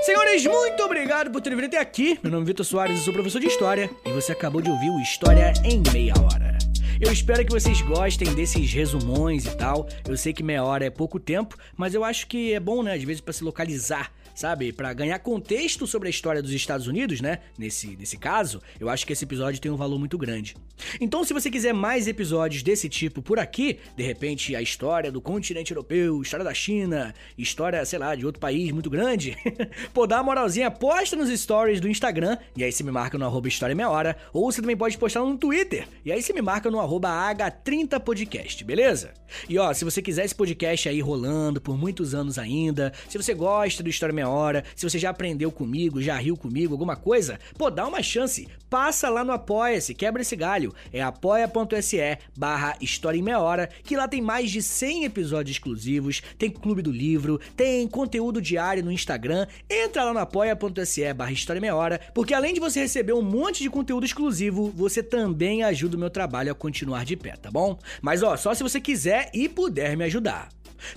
Senhores, 0.00 0.46
muito 0.46 0.82
obrigado 0.82 1.30
por 1.30 1.42
terem 1.42 1.58
vindo 1.58 1.66
até 1.66 1.78
aqui. 1.78 2.18
Meu 2.22 2.32
nome 2.32 2.44
é 2.44 2.46
Vitor 2.46 2.64
Soares, 2.64 2.96
eu 2.96 3.04
sou 3.04 3.12
professor 3.12 3.38
de 3.38 3.48
História 3.48 3.90
e 4.06 4.10
você 4.10 4.32
acabou 4.32 4.62
de 4.62 4.70
ouvir 4.70 4.88
o 4.88 4.98
História 5.00 5.52
em 5.66 5.82
Meia 5.92 6.14
Hora. 6.18 6.56
Eu 6.98 7.12
espero 7.12 7.44
que 7.44 7.52
vocês 7.52 7.82
gostem 7.82 8.32
desses 8.34 8.72
resumões 8.72 9.44
e 9.44 9.54
tal. 9.54 9.86
Eu 10.08 10.16
sei 10.16 10.32
que 10.32 10.42
meia 10.42 10.64
hora 10.64 10.86
é 10.86 10.90
pouco 10.90 11.20
tempo, 11.20 11.58
mas 11.76 11.92
eu 11.92 12.04
acho 12.04 12.26
que 12.26 12.54
é 12.54 12.60
bom, 12.60 12.82
né, 12.82 12.94
às 12.94 13.02
vezes, 13.02 13.20
para 13.20 13.34
se 13.34 13.44
localizar 13.44 14.10
sabe? 14.34 14.72
Para 14.72 14.92
ganhar 14.92 15.18
contexto 15.18 15.86
sobre 15.86 16.08
a 16.08 16.10
história 16.10 16.42
dos 16.42 16.52
Estados 16.52 16.86
Unidos, 16.86 17.20
né? 17.20 17.38
Nesse, 17.58 17.96
nesse 17.96 18.16
caso, 18.16 18.60
eu 18.78 18.88
acho 18.88 19.06
que 19.06 19.12
esse 19.12 19.24
episódio 19.24 19.60
tem 19.60 19.70
um 19.70 19.76
valor 19.76 19.98
muito 19.98 20.18
grande. 20.18 20.54
Então, 21.00 21.24
se 21.24 21.32
você 21.32 21.50
quiser 21.50 21.72
mais 21.72 22.08
episódios 22.08 22.62
desse 22.62 22.88
tipo 22.88 23.22
por 23.22 23.38
aqui, 23.38 23.78
de 23.96 24.02
repente 24.02 24.54
a 24.56 24.62
história 24.62 25.12
do 25.12 25.20
continente 25.20 25.72
europeu, 25.72 26.20
história 26.22 26.44
da 26.44 26.54
China, 26.54 27.14
história, 27.36 27.84
sei 27.84 27.98
lá, 27.98 28.14
de 28.14 28.26
outro 28.26 28.40
país 28.40 28.70
muito 28.72 28.90
grande, 28.90 29.36
pô, 29.92 30.06
dá 30.06 30.16
uma 30.16 30.24
moralzinha, 30.24 30.70
posta 30.70 31.16
nos 31.16 31.28
stories 31.28 31.80
do 31.80 31.88
Instagram, 31.88 32.36
e 32.56 32.64
aí 32.64 32.72
você 32.72 32.82
me 32.82 32.90
marca 32.90 33.16
no 33.16 33.24
arroba 33.24 33.48
História 33.48 33.74
Meia 33.74 33.90
Hora, 33.90 34.16
ou 34.32 34.50
você 34.50 34.60
também 34.60 34.76
pode 34.76 34.98
postar 34.98 35.20
no 35.20 35.36
Twitter, 35.36 35.86
e 36.04 36.12
aí 36.12 36.22
você 36.22 36.32
me 36.32 36.42
marca 36.42 36.70
no 36.70 36.80
arroba 36.80 37.08
H30podcast, 37.08 38.64
beleza? 38.64 39.12
E 39.48 39.58
ó, 39.58 39.72
se 39.72 39.84
você 39.84 40.02
quiser 40.02 40.24
esse 40.24 40.34
podcast 40.34 40.88
aí 40.88 41.00
rolando 41.00 41.60
por 41.60 41.76
muitos 41.76 42.14
anos 42.14 42.38
ainda, 42.38 42.92
se 43.08 43.16
você 43.16 43.34
gosta 43.34 43.82
do 43.82 43.88
História 43.88 44.12
Meia 44.12 44.21
Meia 44.22 44.28
Hora, 44.28 44.64
se 44.76 44.88
você 44.88 44.98
já 44.98 45.10
aprendeu 45.10 45.50
comigo, 45.50 46.00
já 46.00 46.16
riu 46.16 46.36
comigo, 46.36 46.72
alguma 46.72 46.94
coisa, 46.94 47.40
pô, 47.58 47.68
dá 47.70 47.86
uma 47.86 48.02
chance. 48.02 48.46
Passa 48.70 49.08
lá 49.08 49.24
no 49.24 49.32
Apoia-se, 49.32 49.94
quebra 49.94 50.22
esse 50.22 50.36
galho. 50.36 50.72
É 50.92 51.02
apoia.se 51.02 52.18
barra 52.36 52.76
História 52.80 53.18
em 53.18 53.22
Meia 53.22 53.40
Hora, 53.40 53.68
que 53.82 53.96
lá 53.96 54.06
tem 54.06 54.22
mais 54.22 54.50
de 54.50 54.62
100 54.62 55.04
episódios 55.04 55.56
exclusivos, 55.56 56.22
tem 56.38 56.50
clube 56.50 56.82
do 56.82 56.92
livro, 56.92 57.40
tem 57.56 57.86
conteúdo 57.88 58.40
diário 58.40 58.84
no 58.84 58.92
Instagram. 58.92 59.46
Entra 59.68 60.04
lá 60.04 60.12
no 60.12 60.20
apoia.se 60.20 61.12
barra 61.12 61.32
História 61.32 61.58
em 61.58 61.62
Meia 61.62 61.74
Hora, 61.74 62.00
porque 62.14 62.32
além 62.32 62.54
de 62.54 62.60
você 62.60 62.80
receber 62.80 63.12
um 63.12 63.22
monte 63.22 63.62
de 63.62 63.70
conteúdo 63.70 64.06
exclusivo, 64.06 64.70
você 64.70 65.02
também 65.02 65.64
ajuda 65.64 65.96
o 65.96 66.00
meu 66.00 66.10
trabalho 66.10 66.52
a 66.52 66.54
continuar 66.54 67.04
de 67.04 67.16
pé, 67.16 67.32
tá 67.36 67.50
bom? 67.50 67.76
Mas 68.00 68.22
ó, 68.22 68.36
só 68.36 68.54
se 68.54 68.62
você 68.62 68.80
quiser 68.80 69.30
e 69.34 69.48
puder 69.48 69.96
me 69.96 70.04
ajudar. 70.04 70.48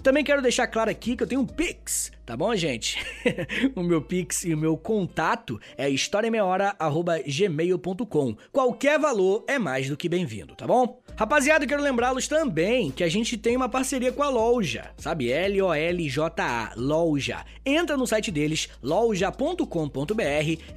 Também 0.02 0.24
quero 0.24 0.42
deixar 0.42 0.68
claro 0.68 0.90
aqui 0.90 1.16
que 1.16 1.24
eu 1.24 1.28
tenho 1.28 1.42
um 1.42 1.46
Pix, 1.46 2.12
tá 2.26 2.36
bom, 2.36 2.56
gente? 2.56 3.04
o 3.76 3.84
meu 3.84 4.02
Pix 4.02 4.46
e 4.46 4.54
o 4.54 4.58
meu 4.58 4.78
contato 4.78 5.60
é 5.78 5.90
historiameiahora.gmail.com. 5.90 8.36
Qualquer 8.52 9.00
valor 9.00 9.44
é 9.48 9.60
mais 9.60 9.90
do 9.90 9.98
que 9.98 10.10
bem-vindo, 10.10 10.56
tá 10.56 10.68
bom? 10.68 11.05
Rapaziada, 11.18 11.66
quero 11.66 11.82
lembrá-los 11.82 12.28
também 12.28 12.92
que 12.92 13.02
a 13.02 13.08
gente 13.08 13.38
tem 13.38 13.56
uma 13.56 13.70
parceria 13.70 14.12
com 14.12 14.22
a 14.22 14.28
Loja, 14.28 14.92
sabe? 14.98 15.32
L-O-L-J-A, 15.32 16.74
Loja. 16.76 17.46
Entra 17.66 17.96
no 17.96 18.06
site 18.06 18.30
deles, 18.30 18.68
loja.com.br, 18.84 19.64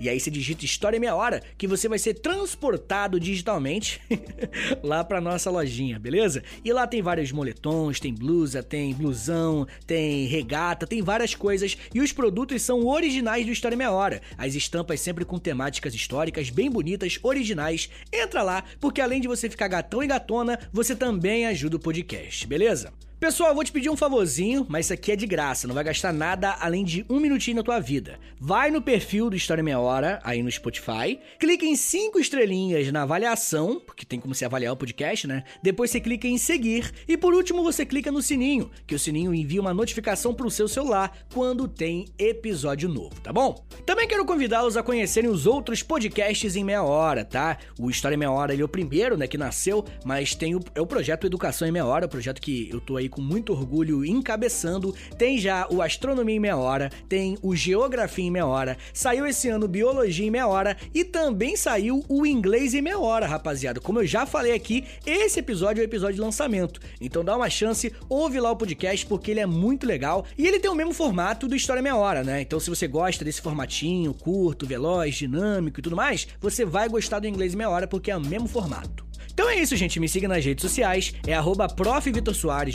e 0.01 0.09
aí 0.09 0.20
você 0.20 0.30
digita 0.30 0.64
História 0.64 1.01
Meia 1.01 1.16
Hora, 1.16 1.43
que 1.59 1.66
você 1.66 1.89
vai 1.89 1.99
ser 1.99 2.14
transportado 2.14 3.18
digitalmente 3.18 4.01
lá 4.80 5.03
pra 5.03 5.20
nossa 5.20 5.51
lojinha, 5.51 5.99
beleza? 5.99 6.45
E 6.64 6.72
lá 6.72 6.86
tem 6.86 7.03
vários 7.03 7.32
moletons, 7.32 7.99
tem 7.99 8.14
blusa, 8.14 8.62
tem 8.62 8.95
blusão, 8.95 9.66
tem 9.89 10.26
regata, 10.26 10.86
tem 10.86 11.03
várias 11.03 11.34
coisas, 11.34 11.76
e 11.93 12.01
os 12.01 12.12
produtos 12.12 12.62
são 12.62 12.86
originais 12.86 13.45
do 13.45 13.51
História 13.51 13.76
Meia 13.76 13.91
Hora. 13.91 14.22
As 14.39 14.55
estampas 14.55 15.01
sempre 15.01 15.24
com 15.24 15.36
temáticas 15.36 15.93
históricas 15.95 16.49
bem 16.49 16.70
bonitas, 16.70 17.18
originais. 17.24 17.91
Entra 18.12 18.45
lá, 18.45 18.62
porque 18.80 19.01
além 19.01 19.20
de 19.20 19.26
você 19.26 19.51
ficar 19.51 19.66
gatão 19.66 20.01
e 20.01 20.07
gatão, 20.07 20.28
você 20.72 20.95
também 20.95 21.47
ajuda 21.47 21.76
o 21.76 21.81
podcast, 21.81 22.47
beleza? 22.47 22.93
Pessoal, 23.21 23.49
eu 23.49 23.55
vou 23.57 23.64
te 23.64 23.73
pedir 23.73 23.91
um 23.91 23.97
favorzinho, 23.97 24.64
mas 24.69 24.87
isso 24.87 24.93
aqui 24.93 25.11
é 25.11 25.16
de 25.16 25.27
graça, 25.27 25.66
não 25.66 25.75
vai 25.75 25.83
gastar 25.83 26.12
nada 26.12 26.57
além 26.61 26.85
de 26.85 27.05
um 27.11 27.19
minutinho 27.19 27.57
na 27.57 27.64
tua 27.64 27.81
vida. 27.81 28.16
Vai 28.39 28.71
no 28.71 28.81
perfil 28.81 29.29
do 29.29 29.35
História 29.35 29.62
Meia 29.62 29.81
Hora, 29.81 30.21
aí 30.23 30.41
no 30.41 30.49
Spotify, 30.49 31.19
clica 31.37 31.66
em 31.66 31.75
cinco 31.75 32.21
estrelinhas 32.21 32.93
na 32.93 33.03
avaliação, 33.03 33.83
porque 33.85 34.07
tem 34.07 34.21
como 34.21 34.37
você 34.37 34.45
avaliar 34.45 34.73
o 34.73 34.77
podcast, 34.77 35.27
né? 35.27 35.43
Depois 35.61 35.91
você 35.91 35.99
clica 35.99 36.29
em 36.29 36.39
seguir 36.39 36.93
e 37.09 37.16
por 37.16 37.35
último 37.35 37.64
você 37.64 37.85
clica 37.85 38.12
no 38.12 38.23
sininho, 38.23 38.71
que 38.87 38.95
o 38.95 38.99
sininho 39.01 39.35
envia 39.35 39.61
uma 39.61 39.75
notificação 39.75 40.33
pro 40.33 40.49
seu 40.49 40.69
celular 40.69 41.12
quando 41.35 41.66
tem 41.66 42.07
episódio 42.16 42.89
novo, 42.89 43.21
tá 43.21 43.33
bom? 43.33 43.66
Também 43.85 44.07
quero 44.07 44.25
convidá-los 44.25 44.77
a 44.77 44.83
conhecerem 44.83 45.29
os 45.29 45.45
outros 45.45 45.83
podcasts 45.83 46.55
em 46.55 46.62
meia 46.62 46.85
hora, 46.85 47.25
tá? 47.25 47.59
O 47.81 47.91
História 47.91 48.16
Meia 48.16 48.31
Hora 48.31 48.53
ele 48.53 48.62
é 48.62 48.64
o 48.64 48.69
primeiro, 48.69 49.16
né, 49.16 49.27
que 49.27 49.37
nasceu, 49.37 49.85
mas 50.05 50.37
tem 50.37 50.55
o, 50.55 50.61
é 50.73 50.81
o 50.81 50.87
projeto 50.87 51.27
Educação 51.27 51.66
em 51.66 51.73
Meia 51.73 51.85
Hora, 51.85 52.07
o 52.07 52.09
projeto 52.09 52.41
que 52.41 52.71
eu 52.73 52.81
tô 52.81 52.97
aí 52.97 53.07
com 53.09 53.20
muito 53.20 53.52
orgulho 53.52 54.04
encabeçando. 54.04 54.94
Tem 55.16 55.38
já 55.38 55.66
o 55.70 55.82
Astronomia 55.82 56.36
em 56.36 56.40
Meia 56.40 56.56
Hora, 56.56 56.90
tem 57.09 57.36
o 57.42 57.54
Geografia 57.54 58.24
em 58.24 58.30
Meia 58.30 58.46
Hora, 58.46 58.76
saiu 58.92 59.26
esse 59.26 59.48
ano 59.48 59.68
Biologia 59.68 60.26
em 60.26 60.30
Meia 60.30 60.46
Hora 60.46 60.76
e 60.94 61.04
também 61.04 61.56
saiu 61.56 62.04
o 62.09 62.26
Inglês 62.26 62.74
em 62.74 62.82
Meia 62.82 62.98
Hora, 62.98 63.26
rapaziada. 63.26 63.80
Como 63.80 64.00
eu 64.00 64.06
já 64.06 64.26
falei 64.26 64.52
aqui, 64.52 64.84
esse 65.06 65.40
episódio 65.40 65.80
é 65.80 65.84
o 65.84 65.88
episódio 65.88 66.16
de 66.16 66.20
lançamento. 66.20 66.80
Então 67.00 67.24
dá 67.24 67.36
uma 67.36 67.50
chance, 67.50 67.92
ouve 68.09 68.40
lá 68.40 68.50
o 68.50 68.56
podcast 68.56 69.06
porque 69.06 69.30
ele 69.30 69.40
é 69.40 69.46
muito 69.46 69.86
legal 69.86 70.24
e 70.36 70.46
ele 70.46 70.59
tem 70.59 70.70
o 70.70 70.74
mesmo 70.74 70.92
formato 70.92 71.48
do 71.48 71.56
História 71.56 71.82
Meia 71.82 71.96
Hora, 71.96 72.22
né? 72.22 72.40
Então 72.40 72.61
se 72.61 72.70
você 72.70 72.86
gosta 72.86 73.24
desse 73.24 73.40
formatinho 73.40 74.12
curto, 74.14 74.66
veloz, 74.66 75.14
dinâmico 75.16 75.80
e 75.80 75.82
tudo 75.82 75.96
mais, 75.96 76.28
você 76.40 76.64
vai 76.64 76.88
gostar 76.88 77.18
do 77.18 77.26
Inglês 77.26 77.54
em 77.54 77.56
Meia 77.56 77.70
Hora 77.70 77.86
porque 77.86 78.11
é 78.11 78.16
o 78.16 78.20
mesmo 78.20 78.48
formato. 78.48 79.07
Então 79.39 79.49
é 79.49 79.55
isso, 79.55 79.76
gente. 79.76 80.01
Me 80.01 80.09
siga 80.09 80.26
nas 80.26 80.45
redes 80.45 80.62
sociais. 80.62 81.14
É 81.24 81.32
arroba 81.32 81.68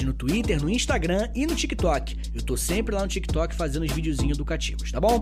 no 0.01 0.14
Twitter, 0.14 0.64
no 0.64 0.70
Instagram 0.70 1.28
e 1.36 1.45
no 1.45 1.53
TikTok. 1.53 2.16
Eu 2.34 2.41
tô 2.41 2.55
sempre 2.55 2.95
lá 2.95 3.01
no 3.01 3.07
TikTok 3.09 3.53
fazendo 3.53 3.84
os 3.84 3.91
videozinhos 3.91 4.38
educativos, 4.38 4.89
tá 4.89 5.01
bom? 5.01 5.22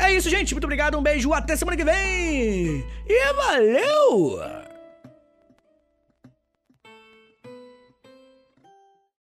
É 0.00 0.12
isso, 0.12 0.28
gente. 0.28 0.52
Muito 0.54 0.64
obrigado, 0.64 0.98
um 0.98 1.02
beijo, 1.02 1.32
até 1.32 1.54
semana 1.54 1.76
que 1.76 1.84
vem! 1.84 2.84
E 3.06 3.32
valeu! 3.34 4.67